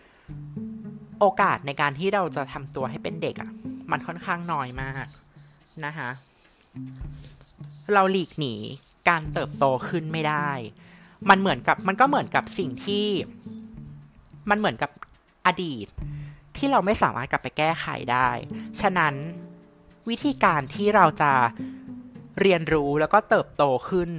[1.21, 3.51] โอกาสในการที่เราจะทำตัวให้เป็นเด็กอะ
[3.91, 5.07] มันค่อนข้างน้อยมาก
[5.85, 6.11] นะคะ
[7.93, 8.55] เราหลีกหนี
[9.09, 10.51] การเติบโตขึ้นไม่ได้
[11.31, 13.07] มันเหมือนกับมันก็เหมือนกับสิ่งที่
[14.51, 14.91] มันเหมือนกับ
[15.47, 15.87] อดีต
[16.63, 18.29] ที่เราไม่สามารถกลับไปแก้ไขได้
[18.81, 19.15] ฉะนั้น
[20.09, 21.33] วิธีการที่เราจะ
[22.41, 24.11] เรียนรู้แล้วก็เติบโตขึ้น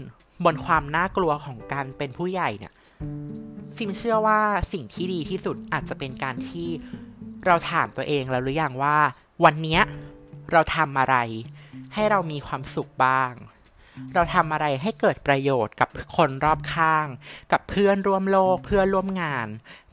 [0.46, 2.74] บนความน่ากลัวของการเป็นผู้ใหญ่เนี่ย
[3.76, 4.40] ฟิล์มเชื่อว่า
[4.74, 6.68] สิ่งที่ดีที่สุดอาจจะเป็นการที่
[7.46, 8.98] เราถามตัวเองแล้วหรือยังว่า
[9.44, 9.80] วันนี้
[10.52, 11.16] เราทำอะไร
[11.94, 13.34] ให้เรามีความสุขบ้าง
[14.14, 17.08] เราทำอะไรให้เกิดประโยชน์กับคนรอบข้าง
[17.52, 19.48] กับเพื่อนร่วมโลกเพื่อนร่วมงาน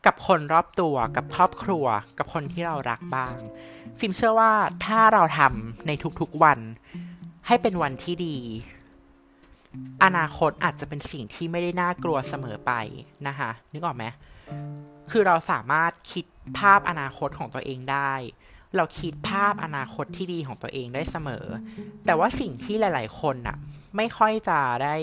[0.07, 1.85] กับคนรอบตัวกับครอบครัว
[2.19, 3.37] กับคนที่เรารักบ้าง
[3.99, 4.53] ฟิล์มเชื่อว่า
[4.87, 6.59] ถ้าเราทำในทุกๆวัน
[7.47, 8.37] ให้เป็นวันที่ดี
[10.05, 12.73] อนาคตอาจจะเป็นสิ่งที่ไม่ได้น่ากลัวเสมอไป
[13.29, 14.05] นะคะนึกออกไหม
[15.11, 16.25] คือเราสามารถคิด
[16.59, 18.13] ภาพอนาคตของตัวเองได้
[18.77, 21.45] เราคิดภาพอนาคตที่ดีของตัวเองได้เสมอ
[22.07, 23.57] แต่ว่าสิ่งที่หลาย ๆ คนน่ะ
[23.97, 24.97] ไม่ค่อยจะได้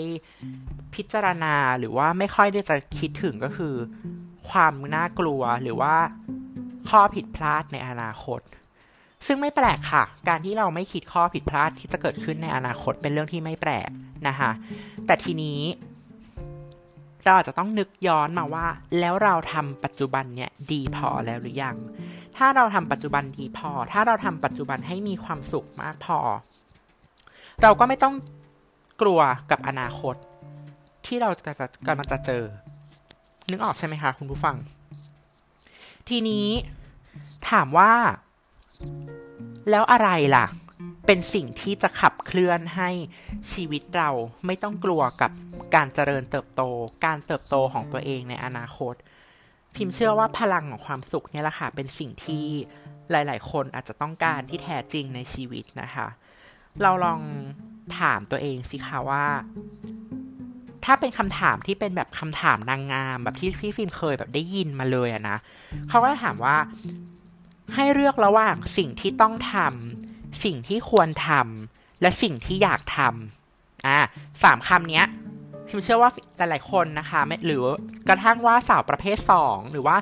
[0.94, 3.74] พิจารณาหรือว่าไม่ค่อยได้จะคิดถึงก็คือ
[4.50, 5.94] ความน่ากลัวหรือว่า
[6.88, 8.40] ข้อผิดพลาดในอนาคต
[9.26, 13.90] ซึ่งไม่แปลกค่ะ การที่เราไม่คิดข้อผิดพลาดที่จะเกิดขึ้นในอนาคตเป็นเรื่องที่ไม่แปลก
[14.28, 14.50] นะคะ
[15.06, 15.60] แต่ทีนี้
[17.24, 18.66] เราอาจจะต้องนึกย้อนมาว่า
[18.98, 21.76] แล้วเราทำปัจจุบันเนี่ยดีพอแล้วหรือยัง
[22.36, 26.18] ถ้าเราทำปัจจุบันดีพอ ถ้าเราทำปัจจุบันให้มีความสุขมากพอ
[27.62, 28.14] เราก็ไม่ต้อง
[29.02, 30.14] กลัวกับอนาคต
[31.06, 31.52] ที่เราจะ
[31.86, 32.42] กำลังจะเจอ
[33.50, 34.56] นึกออกใช่ไหมคะคุณผู้ฟัง
[36.08, 36.48] ทีนี้
[37.50, 37.92] ถามว่า
[39.70, 40.46] แล้วอะไรล่ะ
[41.06, 42.90] เป็นสิ่งที่จะขับเคลื่อนให้
[43.52, 44.10] ชีวิตเรา
[44.46, 45.30] ไม่ต้องกลัวกับ
[45.74, 46.62] การเจริญเติบโต
[47.06, 48.94] การเติบโตของตัวเองในอนาคต
[49.74, 52.44] พิมเชื่อว่าพลังของความสุขเนี่ยแหละค่ะเป็นสิ่งที่
[53.10, 56.08] หลาย ๆ คนอาจจะต้องการที่แท้จริงในชีวิตนะคะ
[56.82, 57.20] เราลอง
[57.98, 59.26] ถามตัวเองสิคะว่า
[60.88, 65.36] ถ้าเป็นคำถามที่เป็นแบบคำถามนางงามแบบที่พี่ฟิล์มเคยแบบได้ยินมาเลยอะนะ
[65.88, 66.56] เขาก็จะถามว่า
[67.74, 73.98] ให้เลือกระหว่างสิ่งที่ต้องทำสิ่งที่ควรทำและสิ่งที่อยากทำอ่า
[74.42, 75.02] สามคำนี้
[75.68, 77.62] พิมเชื่อว่าหลาย ๆ คนนะคะหรือ
[78.08, 79.96] กระทั่งว่าสาวประเภทสองหรือว่า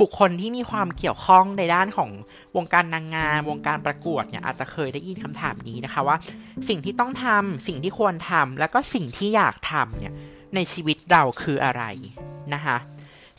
[0.00, 2.10] บุคคลที่มีความเกี่ยวข้องในด้านของ
[2.56, 6.16] วงการนางงาม วงการประกวดเนี่ยอาจจะเคยได้ยินคำถามนี้นะคะว่า
[6.68, 10.14] สิ่งที่ต้องทำสิ่งที่ควรทำแล้วก็สิ่งที่อยากทำเนี่ย
[10.54, 11.82] ในชีวิตเราคืออะไร
[12.54, 12.76] นะคะ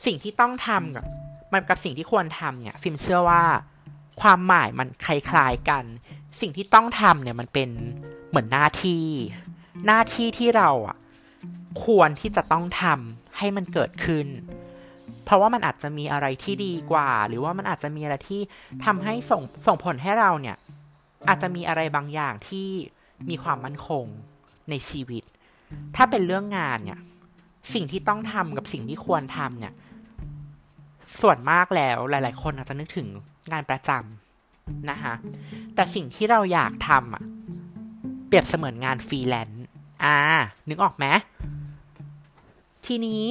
[0.05, 1.05] สิ่งที่ต้องทำกับ
[1.53, 3.43] มันกับสิ่งที่ควรทำเนี่ยฟิล์มเชื่อว่า
[4.21, 5.83] ความหมายมันคล้ายๆกัน
[6.41, 7.69] สิ่งที่ต้องทำเนี่ยมันเป็น
[8.29, 9.05] เหมือนหน้าที่
[9.85, 10.97] หน้าที่ที่เราอะ
[11.85, 14.27] ควรที่จะต้องทำให้มันเกิดขึ้น
[15.25, 18.41] เพราะว่ามันอาจจะมีอะไรที่ดีกว่า หรือว่ามันอาจจะมีอะไรที่
[18.85, 20.57] ทำให้ส่งส่งผลให้เราเนี่ย
[21.27, 22.67] อาจจะมีอะไรบางอย่างที่
[23.29, 24.05] มีความมั่นคง
[24.69, 25.23] ในชีวิต
[25.95, 26.99] ถ้าเป็นเรื่องงานเนี่ย
[27.73, 29.73] สิ่งที่ต้องทำกับสิ่งที่ควรทำเนี่ย
[31.21, 33.07] ส่วนมากแล้วหลาย ๆ คนอาจจะนึกถึง
[33.51, 35.13] งานประจำนะคะ
[35.75, 37.23] แต่สิ่งที่เราอยากทำอะ
[38.27, 39.65] เปรียบเสมือนงานฟรีแลนซ์
[40.03, 40.17] อ่า
[40.69, 41.05] นึกออกไหม
[42.85, 43.23] ทีนี้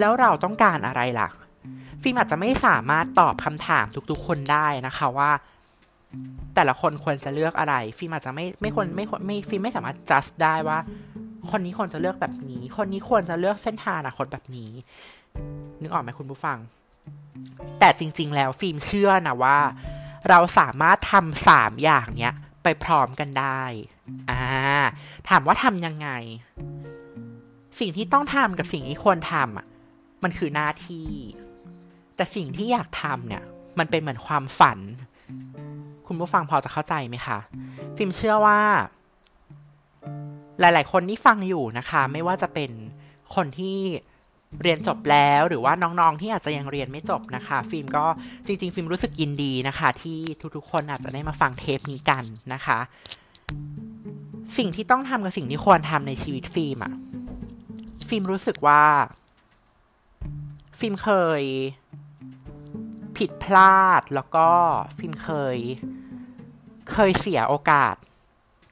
[0.00, 1.28] แล้วเราต้องการอะไรล่ะ
[2.02, 5.30] ฟิล์มอาจจะไม่สามารถตอบคำถามทุกๆคนได้นะคะว่า
[6.54, 10.78] แต่ละคนควรจะเลือกอะไร ฟิล์มอาจจะไม่ไม่ควรไม่ไม่ฟิล์มไม่สามารถ judge ได้ว่า
[11.50, 14.70] คนนี้ควรจะเลือกแบบนี้ คนนี้ควรจะเลือกเส้นทางอนาคตแบบนี้
[15.80, 16.58] นึกออกไหมคุณผู้ฟัง
[17.78, 19.58] แต่จริง ๆ แล้วฟิล์มเชื่อนะว่า
[20.28, 23.62] เราสามารถทำสามอย่างเนี้ยไปพร้อมกันได้
[24.30, 24.42] อ่า
[25.28, 26.08] ถามว่าทำยังไง
[27.80, 29.66] สิ่งที่ต้องทำกับสิ่งที่ควรทำอะ
[30.22, 31.10] มันคือหน้าที่
[32.16, 33.42] แต่สิ่งที่อยากทำเนี่ย
[33.78, 34.78] มันเป็นเหมือนความฝัน
[36.06, 37.38] คุณผู้ฟังพอจะเข้าใจไหมคะ
[37.96, 38.60] ฟิล์มเชื่อว่า
[40.60, 42.70] หลาย ๆ คนที่ฟังอยู่นะคะ ไม่ว่าจะเป็น
[43.34, 43.78] คนที่
[44.62, 48.04] เรียนจบแล้วหรือว่าน้องๆที่อาจจะยังเรียนไม่จบนะคะ ฟิล์มก็
[48.46, 50.18] จริง ๆ ฟิล์มรู้สึกยินดีนะคะ ที่
[50.56, 52.78] ทุกๆ คนอาจจะได้มาฟังเทปนี้กันนะคะ
[54.58, 56.94] สิ่งที่ต้องทำกับสิ่งที่ควรทำในชีวิตฟิล์มอะ
[58.08, 58.84] ฟิล์มรู้สึกว่า
[60.78, 61.42] ฟิล์มเคย
[63.18, 64.48] ผิดพลาดแล้วก็
[64.98, 65.56] ฟิล์มเคย
[66.92, 67.94] เคยเสียโอกาส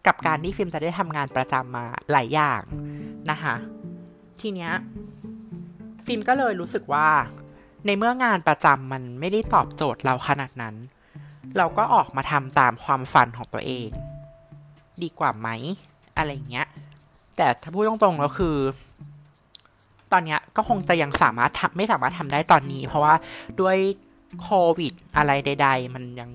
[0.07, 2.61] กับการที่ฟิล์มจะได้ทำงานประจำมาหลายอย่าง
[3.31, 3.55] นะคะ
[4.41, 4.73] ทีเนี้ย
[6.07, 7.09] ฟิล์มก็เลยรู้สึกว่า
[7.87, 10.75] ในเมื่องานประจำมันไม่ได้ตอบโจทย์เราขนาดนั้น
[11.57, 13.89] เราก็ออกมาทำตามความฝันของตัวเอง
[15.03, 15.49] ดีกว่าไหม
[16.17, 16.67] อะไรเงี้ย
[17.37, 18.57] แต่ถ้าพูดตรงๆแล้วคือ
[20.13, 23.15] ตอนนี้ก็คงจะยังสามารถทำไม่สามารถทำได้ตอนนี้ เพราะว่า
[23.61, 23.77] ด้วย
[24.43, 26.31] โควิดอะไรใด ๆ มันยัง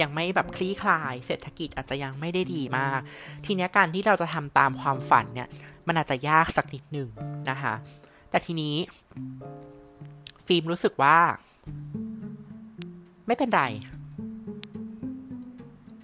[0.00, 3.00] ยังไม่แบบคลี่คลาย เศรษฐกิจอาจจะยังไม่ได้ดีมาก
[3.44, 5.48] ทีนี้การที่เราจะทำตามความฝันเนี่ย
[5.86, 7.08] มันอาจจะยากสักนิดหนึ่ง
[7.50, 7.74] นะคะ
[8.30, 8.74] แต่ทีนี้
[10.46, 11.18] ฟิล์มรู้สึกว่า
[13.26, 13.62] ไม่เป็นไร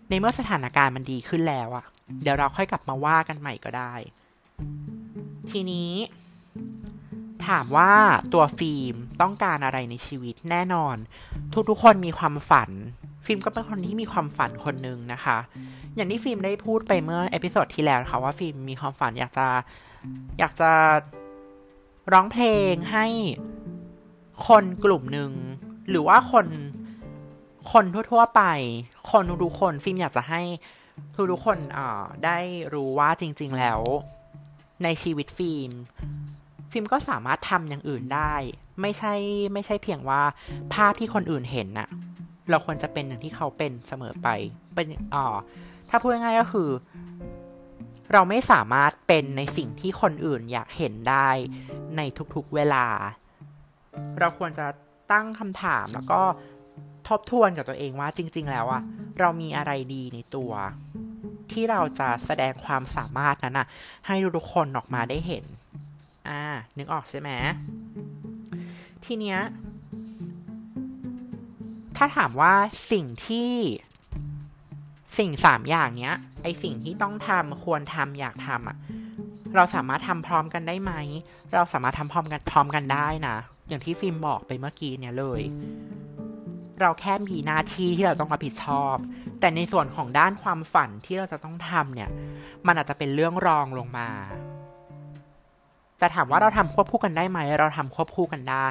[0.09, 1.85] ในเมื่อสถานการณ์มันดีขึ้นแล้วอะ
[2.22, 3.94] เดี๋ยวเราค่อยกลับมาว่ากันใหม่ก็ได้
[5.50, 5.92] ทีนี้
[7.46, 7.92] ถามว่า
[8.33, 10.96] ตัวฟิล์มต้องการอะไรในชีวิตแน่นอน
[11.68, 12.70] ทุกๆคนมีความฝัน
[13.24, 15.38] ฟิล์มก็เป็นคนที่มีความฝันคนหนึ่งนะคะ
[15.96, 19.46] อย่างที่ฟิล์มได้พูดไปเมื่อ episode ที่แล้วค่ะว่าฟิล์มมีความฝันอยากจะ
[20.38, 20.70] อยากจะ
[22.12, 23.06] ร้องเพลงให้
[24.48, 25.32] คนกลุ่มหนึ่ง
[25.88, 26.46] หรือว่าคน
[27.72, 28.42] คนทั่วๆไป
[29.10, 30.42] คนทุกคนฟิล์มอยากจะให้
[31.30, 32.38] ทุกๆคนอ่าได้
[32.74, 33.80] รู้ว่าจริง ๆ แล้ว
[34.84, 35.70] ในชีวิตฟิล์ม
[36.70, 38.34] ฟิล์มก็สามารถทำอย่างอื่นได้
[38.80, 39.14] ไม่ใช่
[39.52, 40.22] ไม่ใช่เพียงว่า
[40.74, 41.88] ภาพที่คนอื่นเห็นน่ะ
[42.50, 44.28] เราควรจะเป็นอย่างที่เขาเป็นเสมอไป
[44.74, 45.37] เป็นอ่า
[45.90, 46.70] ถ้าพูดง่ายๆก็คือ
[48.12, 51.28] เราไม่สามารถเป็นในสิ่งที่คนอื่นอยากเห็นได้
[51.96, 52.00] ใน
[52.35, 52.87] ทุกๆเวลา
[54.20, 54.66] เราควรจะ
[55.12, 56.20] ตั้งคำถามแล้วก็
[57.09, 58.83] ทบทวนกับตัวเองว่าจริง ๆ แล้วอะ
[59.20, 60.52] เรามีอะไรดีในตัว
[61.52, 63.66] ที่เราจะแสดงความสามารถนั้นอะ
[64.07, 65.44] ให้ทุกคนออกมาได้เห็น
[66.28, 66.42] อ่า
[66.78, 67.30] นึกออกใช่ไหม
[69.04, 69.38] ทีเนี้ย
[71.96, 72.52] ถ้าถามว่า
[72.92, 73.52] สิ่งที่
[75.18, 78.76] สิ่งสามอย่างเนี้ย ไอสิ่งที่ต้องทำควรทำอยากทำอะ
[79.57, 80.92] เราสามารถทำพร้อมกันได้ไหม
[81.54, 83.37] เราสามารถทำพร้อมกันพร้อมกันได้นะ
[83.68, 85.42] อย่างที่ฟิล์มบอกไปเมื่อกี้เนี่ยเลย
[86.80, 88.96] เราแค่มีหน้าที่ที่เราต้องรับผิดชอบ
[89.40, 92.11] แต่ในส่วนของด้านความฝันที่เราจะต้องทำเนี่ย
[92.66, 94.09] มันอาจจะเป็นเรื่องรองลงมา
[95.98, 98.68] แต่ถามว่าเราทำควบคู่กันได้ไหม เราทำควบคู่กันได้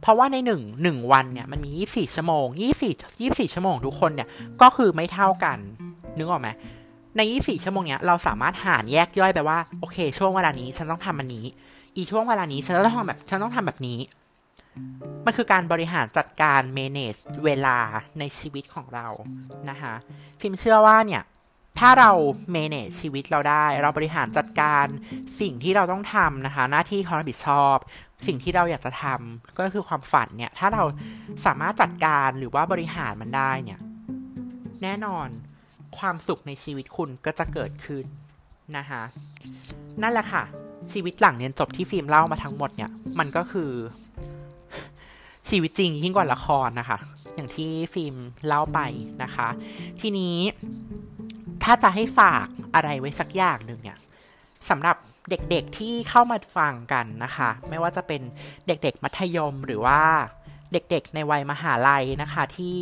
[0.00, 4.28] เพราะว่าในหนึ่งหนึ่งวันเนี่ยมันมียี่สี่ชั่วโมงยี่สี่ยี่สี่ชั่วโมงทุกคนเนี่ย
[4.62, 5.58] ก็คือไม่เท่ากัน
[6.18, 6.48] นึกออกไหม
[7.16, 11.46] ในยี่สี่ชั่วโมงเนี้ยเราสามารถหารแยกย่อยไปว่า โอเค ช่วงเวลานี้ฉันต้องทำอันนี้
[11.94, 13.98] อีช่วงเวลานี้ฉันต้องทำแบบฉันต้องทำแบบนี้
[15.24, 17.78] มันคือการบริหารจัดการ manage เวลา
[18.18, 19.06] ในชีวิตของเรา
[19.70, 19.94] นะคะ
[20.40, 21.22] พิมเชื่อว่าเนี่ย
[21.78, 22.12] ถ้าเรา
[22.54, 24.86] manage ชีวิตเราได้ เราบริหารจัดการ
[25.40, 27.76] สิ่งที่เราต้องทำนะคะ หน้าที่ความรับผิดชอบ
[28.26, 30.82] สิ่งที่เราอยากจะทำก็คือความฝันเนี่ย ถ้าเรา
[31.46, 33.80] สามารถจัดการหรือว่าบริหารมันได้เนี่ย
[34.82, 35.28] แน่นอน
[35.98, 38.04] ความสุขในชีวิตคุณก็จะเกิดขึ้น
[38.76, 39.02] นะคะ
[40.02, 40.44] นั่นแหละค่ะ
[40.92, 43.70] ชีวิตหลังเรียนจบที่ฟิล์มเล่ามาทั้งหมดเนี่ย มันก็คือ
[45.48, 46.98] ชีวิตจริงยิ่งกว่าละครนะคะ
[47.34, 48.14] อย่างที่ฟิล์ม
[48.46, 48.80] เล่าไป
[49.22, 49.48] นะคะ
[50.00, 50.36] ทีนี้
[51.62, 53.98] ถ้าจะให้ฝากอะไรไว้สักอย่างหนึ่งเนี่ย
[54.68, 54.96] สำหรับ
[55.30, 58.22] เด็กๆที่เข้ามาฟังกันนะคะ ไม่ว่าจะเป็น
[58.66, 60.00] เด็กๆมัธยมหรือว่า
[60.72, 62.76] เด็กๆในวัยมหาลัยนะคะที่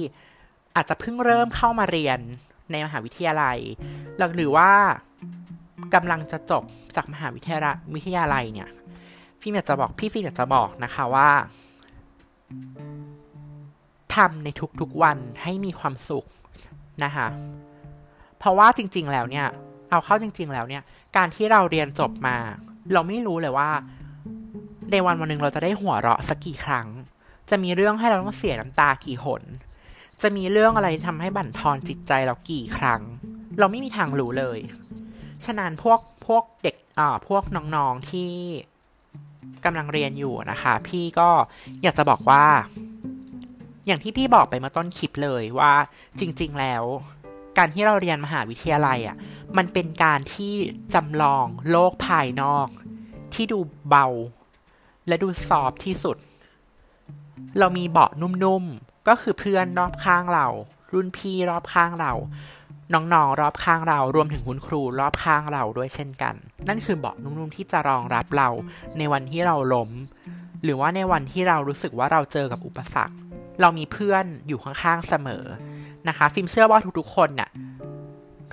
[0.76, 2.18] อาจจะเพิ่งเริ่มเข้ามาเรียน
[2.70, 3.58] ในมหาวิทยาลัย
[4.36, 4.70] หรือว่า
[5.94, 6.64] กำลังจะจบ
[6.96, 8.68] จากมหาวิทยาลัยวิทยาลัยเนี่ย
[9.40, 11.30] ฟิล์มอยากจะบอกพี่ฟิล์มอยากจะบอกนะคะว่า
[14.14, 14.48] ทำใน
[14.80, 16.26] ทุกๆวันให้มีความสุข
[17.04, 17.26] นะคะ
[18.38, 19.46] เพราะว่าจริง ๆ แล้วเนี่ย
[19.94, 20.82] เอาเข้าจริง ๆ แล้วเนี่ย
[21.16, 22.36] การที่เราเรียนจบมา
[22.92, 23.70] เราไม่รู้เลยว่า
[24.92, 26.86] ในวันวันหนึ่งเราจะได้หัวเราะสักกี่ครั้ง
[27.50, 29.42] จะมีเรื่องให้เราต้องเสียน้ำตากี่หน
[30.22, 33.00] จะมีเรื่องอะไรทำให้บั่นทอนจิตใจเรากี่ครั้ง
[33.58, 34.58] เราไม่มีทางรู้เลย
[35.44, 38.32] ฉะนั้นพวกพวกเด็กอ่าพวกน้องๆที่
[39.64, 41.28] กำลังเรียนอยู่นะคะ พี่ก็
[41.82, 42.44] อยากจะบอกว่า
[43.86, 45.72] อย่างที่พี่บอกไปเมื่อต้นคลิปเลยว่า
[46.20, 46.84] จริง ๆ แล้ว
[47.58, 49.16] การที่เราเรียนมหาวิทยาลัยอะ่ะ
[49.56, 50.52] มันเป็นการที่
[50.94, 52.68] จำลองโลกภายนอก
[53.34, 54.06] ที่ดูเบา
[55.06, 56.16] และดูซอฟที่สุด
[57.58, 60.46] เรามีเบาะนุ่มๆ ก็คือเพื่อนรอบข้างเรา
[60.92, 62.12] รุ่นพี่รอบข้างเรา
[62.92, 66.34] น้องๆรอบข้างเรา รวมถึงคุณครูรอบข้างเราด้วยเช่นกัน
[66.68, 68.48] นั่นคือเบาะนุ่มๆที่จะรองรับเรา
[68.98, 69.90] ในวันที่เราล้ม
[70.62, 73.16] หรือว่าในวันที่เรารู้สึกว่าเราเจอกับอุปสรรค
[73.60, 75.44] เรามีเพื่อนอยู่ข้างๆเสมอ
[76.08, 77.50] นะคะฟิล์มเชื่อว่าทุกๆคนน่ะ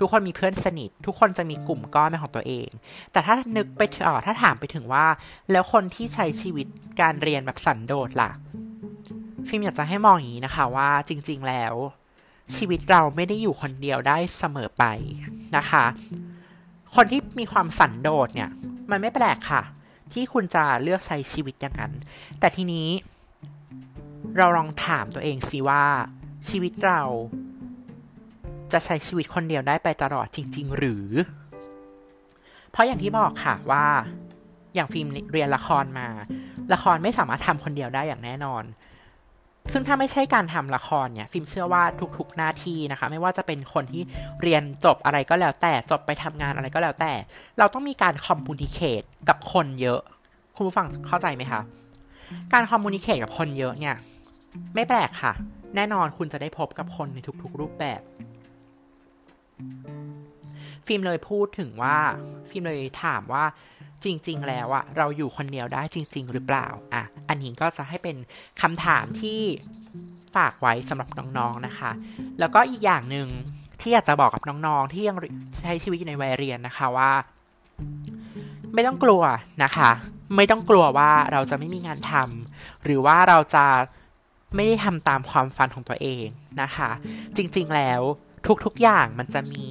[0.02, 2.68] ุกคนมีเพื่อนสนิท ทุกคนจะมีกลุ่มก้อนเป็นของตัวเอง
[3.12, 5.06] แต่ถ้านึกไปเออถ้าถามไปถึงว่า
[5.50, 6.66] แล้วคนที่ใช้ชีวิต
[7.00, 8.30] การเรียนแบบสันโดษล่ะ
[9.48, 11.74] ฟิล์มอยากจะให้มองอย่างนี้นะคะว่าจริง ๆแล้ว
[12.56, 14.84] ชีวิตเราไม่ได้อยู่คนเดียวได้เสมอไป
[15.56, 15.84] นะคะ
[16.94, 18.50] คนที่มีความสันโดษเนี่ย
[18.90, 19.62] มันไม่แปลกค่ะ
[20.12, 21.92] ที่คุณจะเลือกใช้ชีวิตอย่างนั้น
[22.40, 22.88] แต่ทีนี้
[24.36, 25.84] เราลองถามตัวเองสิว่า
[26.48, 27.02] ชีวิตเรา
[28.72, 31.08] จะใช้ชีวิตคนเดียวได้ไปตลอดจริง ๆ หรือ
[32.70, 33.86] เพราะอย่างที่บอกค่ะว่า
[34.74, 36.08] อย่างฟิล์มเรียนละครมา
[36.74, 38.64] ละครไม่สามารถทำคนเดียวได้อย่างแน่นอน
[39.72, 41.82] ซึ่งถ้าไม่ใช่การทำละครเนี่ยฟิล์มเชื่อว่า
[42.18, 44.02] ทุกๆหน้าที่นะคะ ไม่ว่าจะเป็นคนที่
[44.42, 47.12] เรียนจบอะไรก็แล้วแต่จบไปทำงานอะไรก็แล้วแต่
[47.58, 50.00] เราต้องมีการคอมมูนิเคตกับคนเยอะ
[50.56, 51.60] คุณผู้ฟังเข้าใจไหมคะ
[52.52, 53.96] การคอมมูนิเคตกับคนเยอะเนี่ย
[54.74, 55.32] ไม่แปลกค่ะ
[55.76, 58.00] แน่นอนคุณจะได้พบกับคนในทุกๆรูปแบบ
[60.86, 61.98] ฟิล์มเลยพูดถึงว่า
[62.48, 63.44] ฟิล์มเลยถามว่า
[64.04, 68.16] จริง ๆ แล้วอะเราอยู่คนเดียวได้จริง ๆ หรือเปล่าอะอันนี้ก็จะให้เป็น
[68.62, 69.40] คำถามที่
[70.36, 71.08] ฝากไว้สำหรับ
[71.38, 71.90] น้องๆนะคะ
[72.38, 73.28] แล้วก็อีกอย่างหนึ่ง
[73.80, 75.16] ที่อยากจะบอกกับน้องๆ ที่ยัง
[75.60, 77.10] ใช้ชีวิตอยู่ในวัยเรียนนะคะว่า
[78.74, 79.22] ไม่ต้องกลัว
[79.64, 79.90] นะคะ
[80.36, 83.64] ไม่ต้องกลัวว่าเราจะไม่มีงานทำหรือว่าเราจะ
[84.54, 86.26] ไม่ได้ทำตามความฝันของตัวเอง
[86.62, 86.90] นะคะ
[87.36, 88.00] จริงๆแล้ว
[88.64, 89.66] ทุกๆอย่างมันจะมี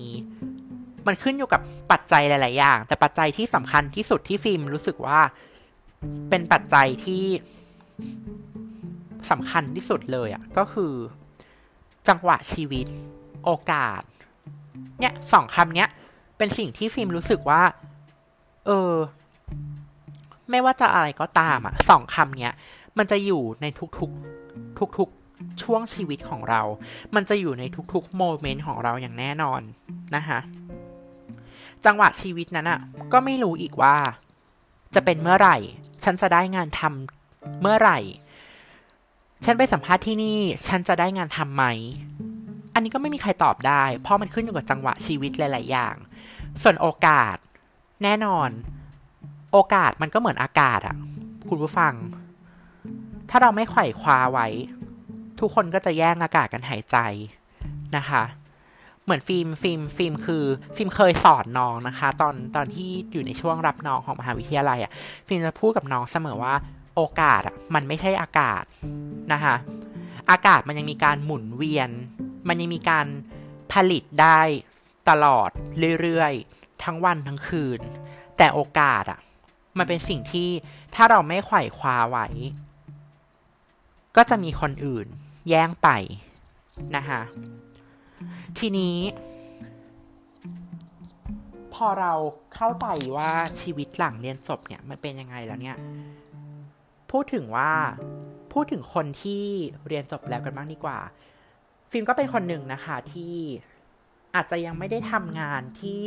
[1.07, 5.19] มันขึ้นอยู่กับปัจจัยหลาย ๆ อย่าง แต่ปัจจัยที่สำคัญที่สุดที่ฟิล์มรู้สึกว่า
[6.29, 7.23] เป็นปัจจัยที่
[9.29, 10.93] สำคัญที่สุดเลยอะ่ะก็คือ
[12.07, 12.85] จังหวะชีวิต
[13.45, 14.01] โอกาส
[14.99, 15.89] เนี่ยสองคำเนี้ย
[16.37, 17.61] เป็นสิ่งที่ฟิล์มรู้สึกว่า
[18.65, 18.93] เออ
[20.49, 22.53] ไม่ว่าจะอะไรก็ตามอะ่ะสองคำเนี้ย
[22.97, 23.65] มันจะอยู่ใน
[23.99, 24.40] ทุกๆ
[24.97, 26.61] ทุกๆช่วงชีวิตของเรา
[27.15, 29.61] มันจะอยู่ในทุกๆโมเมนต์ของเราอย่างแน่นอน
[30.15, 30.39] นะคะ
[31.85, 32.79] จังหวะชีวิตนั้นอะ
[33.13, 33.95] ก็ไม่รู้อีกว่า
[34.95, 35.57] จะเป็นเมื่อไหร่
[36.03, 37.99] ฉันจะได้งานทำเมื่อไหร่
[39.45, 41.65] ฉันไปสัมภาษณ์ที่นี่ ฉันจะได้งานทำไหม
[42.73, 45.95] อันนี้ก็ไม่มีใครตอบได้ เพราะมันขึ้นอยู่กับจังหวะชีวิตหลาย ๆ อย่าง
[46.61, 47.37] ส่วนโอกาส
[48.03, 48.49] แน่นอน
[49.51, 50.95] โอกาสมันก็เหมือนอากาศอะ
[51.49, 51.93] คุณผู้ฟัง
[53.31, 54.47] ถ้าเราไม่ไขว่คว้าไว้
[55.39, 56.97] ทุกคนก็จะแย่งอากาศกันหายใจ
[57.97, 58.23] นะคะ
[59.03, 60.43] เหมือนฟิล์มฟิล์มฟิล์มคือ
[60.75, 64.91] ฟิล์มเคยสอนน้องนะคะ ตอนตอนที่อยู่ในช่วงรับน้องของมหาวิทยาลัยอะ่ะ
[65.27, 66.53] ฟิล์มจะพูดกับน้องเสมอว่า
[66.95, 68.63] โอกาสอะมันไม่ใช่อากาศ
[69.33, 69.55] นะคะ
[70.31, 71.89] อากาศมันยังมีการหมุนเวียน
[72.47, 73.05] มันยังมีการ
[73.73, 74.41] ผลิตได้
[75.09, 75.49] ตลอด
[76.01, 77.79] เรื่อยๆ ทั้งวันทั้งคืน
[78.37, 79.19] แต่โอกาสอะ
[79.77, 80.49] มันเป็นสิ่งที่
[80.95, 82.27] ถ้าเราไม่ไขว่คว้าไว้
[84.15, 85.07] ก็จะมีคนอื่น
[85.49, 85.89] แย่งไป
[86.95, 87.21] นะคะ
[88.57, 88.97] ทีนี้
[91.73, 92.13] พอเรา
[92.55, 92.85] เข้าใจ
[93.17, 95.77] ว่าชีวิตหลังเรียนจบเนี่ยมันเป็นยังไงแล้วเนี่ย
[97.11, 97.71] พูดถึงว่า
[98.53, 99.43] พูดถึงคนที่
[99.87, 100.99] เรียนจบแล้วกันบ้างดีกว่า
[101.91, 103.35] ฟิล์มก็เป็นคนหนึ่งนะคะที่
[104.35, 106.01] อาจจะยังไม่ได้ทำงานที่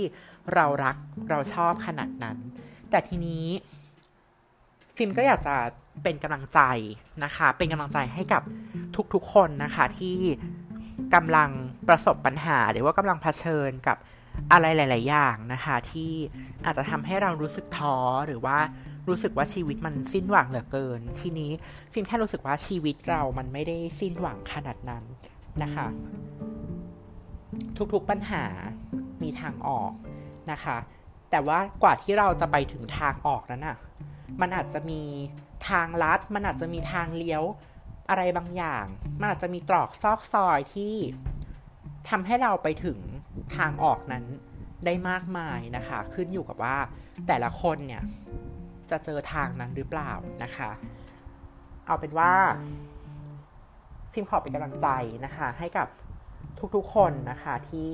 [0.54, 0.96] เรารัก
[1.30, 2.36] เราชอบขนาดนั้น
[2.90, 3.44] แต่ทีนี้
[4.96, 5.56] ฟิล์มก็อยากจะ
[6.02, 6.60] เป็นกำลังใจ
[7.24, 8.42] นะคะ เป็นกำลังใจให้กับ
[9.14, 10.18] ทุกๆคนนะคะที่
[11.14, 11.50] กำลัง
[11.88, 13.96] ประสบปัญหา หรือว่ากำลังเผชิญกับ
[14.52, 16.12] อะไรหลาย ๆ อย่างนะคะ ที่
[16.64, 18.58] อาจจะทำให้เรารู้สึกท้อหรือว่า
[19.08, 21.50] รู้สึกว่าชีวิตมันสิ้นหวังเหลือเกิน ทีนี้
[21.92, 25.04] ฟิล์มแค่รู้สึกว่าชีวิตเรามันไม่ได้สิ้นหวังขนาดนั้น
[25.62, 25.86] นะคะ
[27.92, 28.44] ทุกๆปัญหา
[29.22, 29.92] มีทางออก
[30.52, 30.76] นะคะ
[31.30, 33.76] แต่ว่ากว่าที่เราจะไปถึงทางออกนั้นน่ะ
[34.40, 35.00] มันอาจจะมี
[35.68, 37.42] ทางลัด มันอาจจะมีทางเลี้ยว
[38.08, 38.84] อะไรบางอย่าง
[39.20, 40.94] มันอาจจะมีตรอกซอกซอยที่
[42.10, 42.98] ทำให้เราไปถึง
[43.56, 44.24] ทางออกนั้น
[44.84, 46.76] ได้มากมายนะคะ ขึ้นอยู่กับว่า
[47.26, 48.02] แต่ละคนเนี่ย
[48.90, 50.70] จะเจอทางนั้นหรือเปล่านะคะ
[51.86, 52.32] เอาเป็นว่า
[54.12, 54.88] ฟิล์มขอเป็นกำลังใจ
[55.24, 55.88] นะคะ ให้กับ
[56.76, 57.92] ทุกๆคนนะคะที่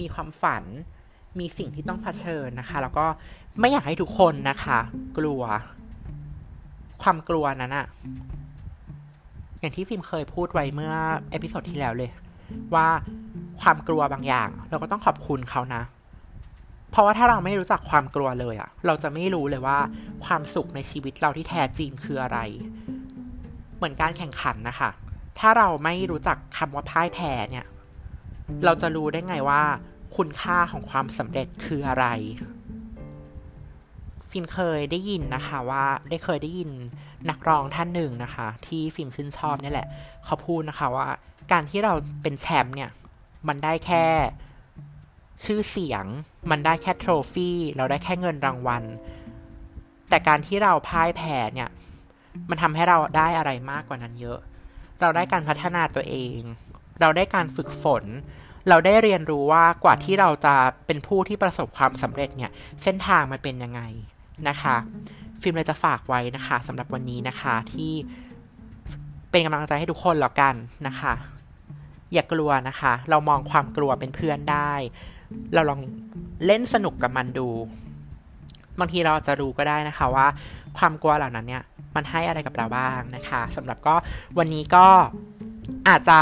[0.00, 0.64] มีความฝัน
[1.40, 3.06] มีสิ่งที่ต้องเผชิญนะคะ แล้วก็
[3.60, 4.78] ไม่อยากให้ทุกคนนะคะ
[5.18, 5.42] กลัว
[7.02, 7.86] ความกลัวนั้นอะ
[9.60, 10.94] อย่างที่ฟิล์มเคยพูดไว้เมื่อ
[11.30, 12.10] episode ที่แล้วเลย
[12.74, 12.86] ว่า
[13.60, 15.82] ความกลัวบางอย่าง เราก็ต้องขอบคุณเขานะ
[16.90, 19.78] เพราะว่าถ้าเราไม่รู้จักความกลัวเลยอะเราจะไม่รู้เลยว่า
[20.24, 22.38] ความสุขในชีวิตเราที่แท้จริงคืออะไร
[23.76, 24.90] เหมือนการแข่งขันนะคะ
[25.38, 27.66] ถ้าเราไม่รู้จักคำว่าพ่ายแพ้เนี่ย
[28.64, 29.62] เราจะรู้ได้ไงว่า
[30.16, 32.06] คุณค่าของความสำเร็จคืออะไร
[34.30, 36.70] ฟิล์มเคยได้ยินนะคะว่าได้เคยได้ยิน
[37.30, 39.88] นักร้องท่านหนึ่งนะคะ ที่ฟิล์มชื่นชอบนี่แหละ
[40.24, 41.08] เขาพูดนะคะว่า
[41.52, 41.92] การที่เรา
[42.22, 42.90] เป็นแชมป์เนี่ย
[43.48, 44.04] มันได้แค่
[45.44, 46.04] ชื่อเสียง
[46.50, 48.84] มันได้แค่โทรฟี่เราได้แค่เงินรางวัล
[50.08, 51.70] แต่การที่เราพ่ายแพ้เนี่ย
[52.50, 54.38] มันทำให้เราได้อะไรมากกว่านั้นเยอะ
[55.00, 56.38] เราได้การพัฒนาตัวเอง
[57.00, 58.04] เราได้การฝึกฝน
[58.68, 60.54] เราได้เรียนรู้ว่ากว่าที่เราจะ
[60.86, 62.50] เป็นผู้ที่ประสบความสำเร็จเนี่ย
[62.82, 63.80] เส้นทางมันเป็นยังไง
[64.48, 64.76] นะคะ
[65.40, 67.92] ฟิล์มเลยจะฝากไว้นะคะสำหรับวันนี้นะคะที่
[69.30, 70.54] เป็นกำลังใจให้ทุกคนแล้วกัน
[70.86, 71.14] นะคะ
[72.12, 74.72] อย่ากลัวนะคะ เรามองความกลัวเป็นเพื่อนได้
[75.54, 75.80] เราลอง
[76.46, 77.48] เล่นสนุกกับมันดู
[78.78, 80.26] บางทีเราจะรู้ก็ได้นะคะว่า
[80.78, 81.62] ความกลัวเหล่านั้นเนี่ย
[81.96, 83.94] มันให้อะไรกับเราบ้างนะคะสำหรับก็
[84.38, 84.86] วันนี้ก็
[85.88, 86.18] อาจจะ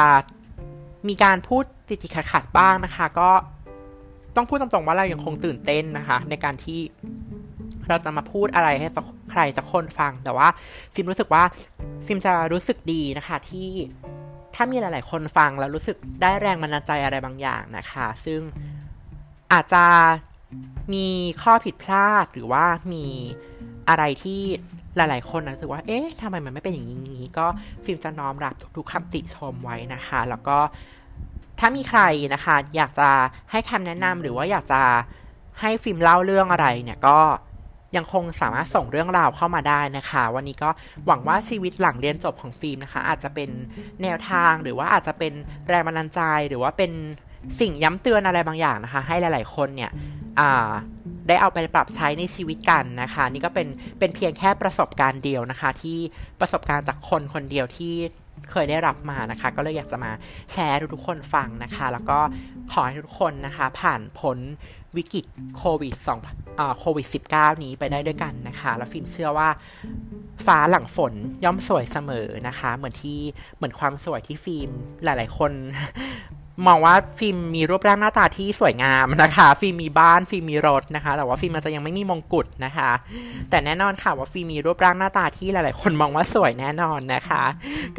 [1.08, 3.30] มีการพูดติดติขัดๆบ้างนะคะ ก็
[4.36, 6.80] ต้องพูดตรงๆว่าเรายังคงตื่นเต้นนะคะ ในการที่
[7.88, 8.88] เราจะมาพูดอะไรให้
[9.30, 10.48] ใครสักคนฟัง แต่ว่า
[10.94, 11.42] ฟิล์มรู้สึกว่า
[12.06, 13.68] ฟิล์มจะรู้สึกดีนะคะที่
[14.54, 18.40] ถ้ามีหลาย ๆ คนฟังแล้วรู้สึกได้แรงบันดาลใจอะไรบางอย่างนะคะ ซึ่ง
[19.52, 19.84] อาจจะ
[20.92, 21.06] มี
[21.42, 23.04] ข้อผิดพลาดหรือว่ามี
[23.88, 24.40] อะไรที่
[24.96, 27.46] หลาย ๆ คนรู้สึกว่า เอ๊ะทำไมมันไม่เป็นอย่างนี้ ก็
[27.84, 30.58] ฟิล์มจะน้อมรับทุกๆคำติชมไว้นะคะ แล้วก็
[31.66, 32.02] ถ้ามีใคร
[32.34, 33.08] นะคะ อยากจะ
[33.50, 34.80] ให้คำแนะนำหรือว่าอยากจะ
[35.60, 37.18] ให้ฟิล์มเล่าเรื่องอะไรเนี่ยก็
[37.96, 40.70] ยังคงสามารถส่งเรื่องราวเข้ามาได้นะคะ วันนี้ก็
[41.06, 43.50] หวังว่าชีวิตหลังเรียนจบของฟิล์มนะคะ อาจจะเป็น
[44.02, 45.32] แนวทางหรือว่าอาจจะเป็น
[45.68, 46.92] แรงบันดาลใจหรือว่าเป็น
[47.60, 49.90] สิ่งย้ำเตือนอะไรบางอย่างนะคะ ให้หลาย ๆ คนเนี่ย
[51.28, 55.98] ได้เอาไปปรับใช้ในชีวิตกันนะคะ นี่ก็เป็นเป็นเพียงแค่ประสบการณ์เดียวนะคะ ที่
[56.40, 57.94] ประสบการณ์จากคนคนเดียวที่
[58.52, 60.12] เคยได้รับมานะคะ ก็เลยอยากจะมา
[60.52, 62.18] แชร์ทุกๆคนฟังนะคะ แล้วก็
[62.72, 64.38] ขอให้ทุกคนนะคะ ผ่านพ้น
[64.96, 65.24] วิกฤต
[65.56, 69.48] โควิด2โควิด -19 นี้ไปได้ด้วยกันนะคะ แล้วฟิล์มเชื่อว่า
[70.46, 71.12] ฟ้าหลังฝน
[71.44, 73.18] ย่อมสวยเสมอนะคะ เหมือนที่
[73.56, 74.68] เหมือนความสวยที่ฟิล์ม
[75.04, 75.52] หลาย ๆ คน
[76.66, 82.90] มองว่าฟิล์มมีรูปร่างหน้าตาที่สวยงามนะคะ ฟิล์มมีบ้านฟิล์มมีรถนะคะ แต่ว่าฟิล์มมันจะยังไม่มีมงกุฎนะคะ
[83.50, 87.44] แต่แน่นอนค่ะว่าฟิล์มมีรูปร่างหน้าตาที่หลาย ๆ คนมองว่าสวยแน่นอนนะคะ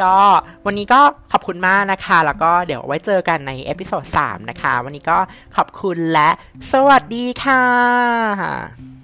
[0.01, 0.13] ก็
[0.65, 1.01] วันนี้ก็
[1.31, 5.17] ขอบคุณมากนะคะ แล้วก็เดี๋ยวไว้เจอกันใน episode 3นะคะ วันนี้ก็
[5.55, 6.29] ขอบคุณและ
[6.71, 8.94] สวัสดีค่ะ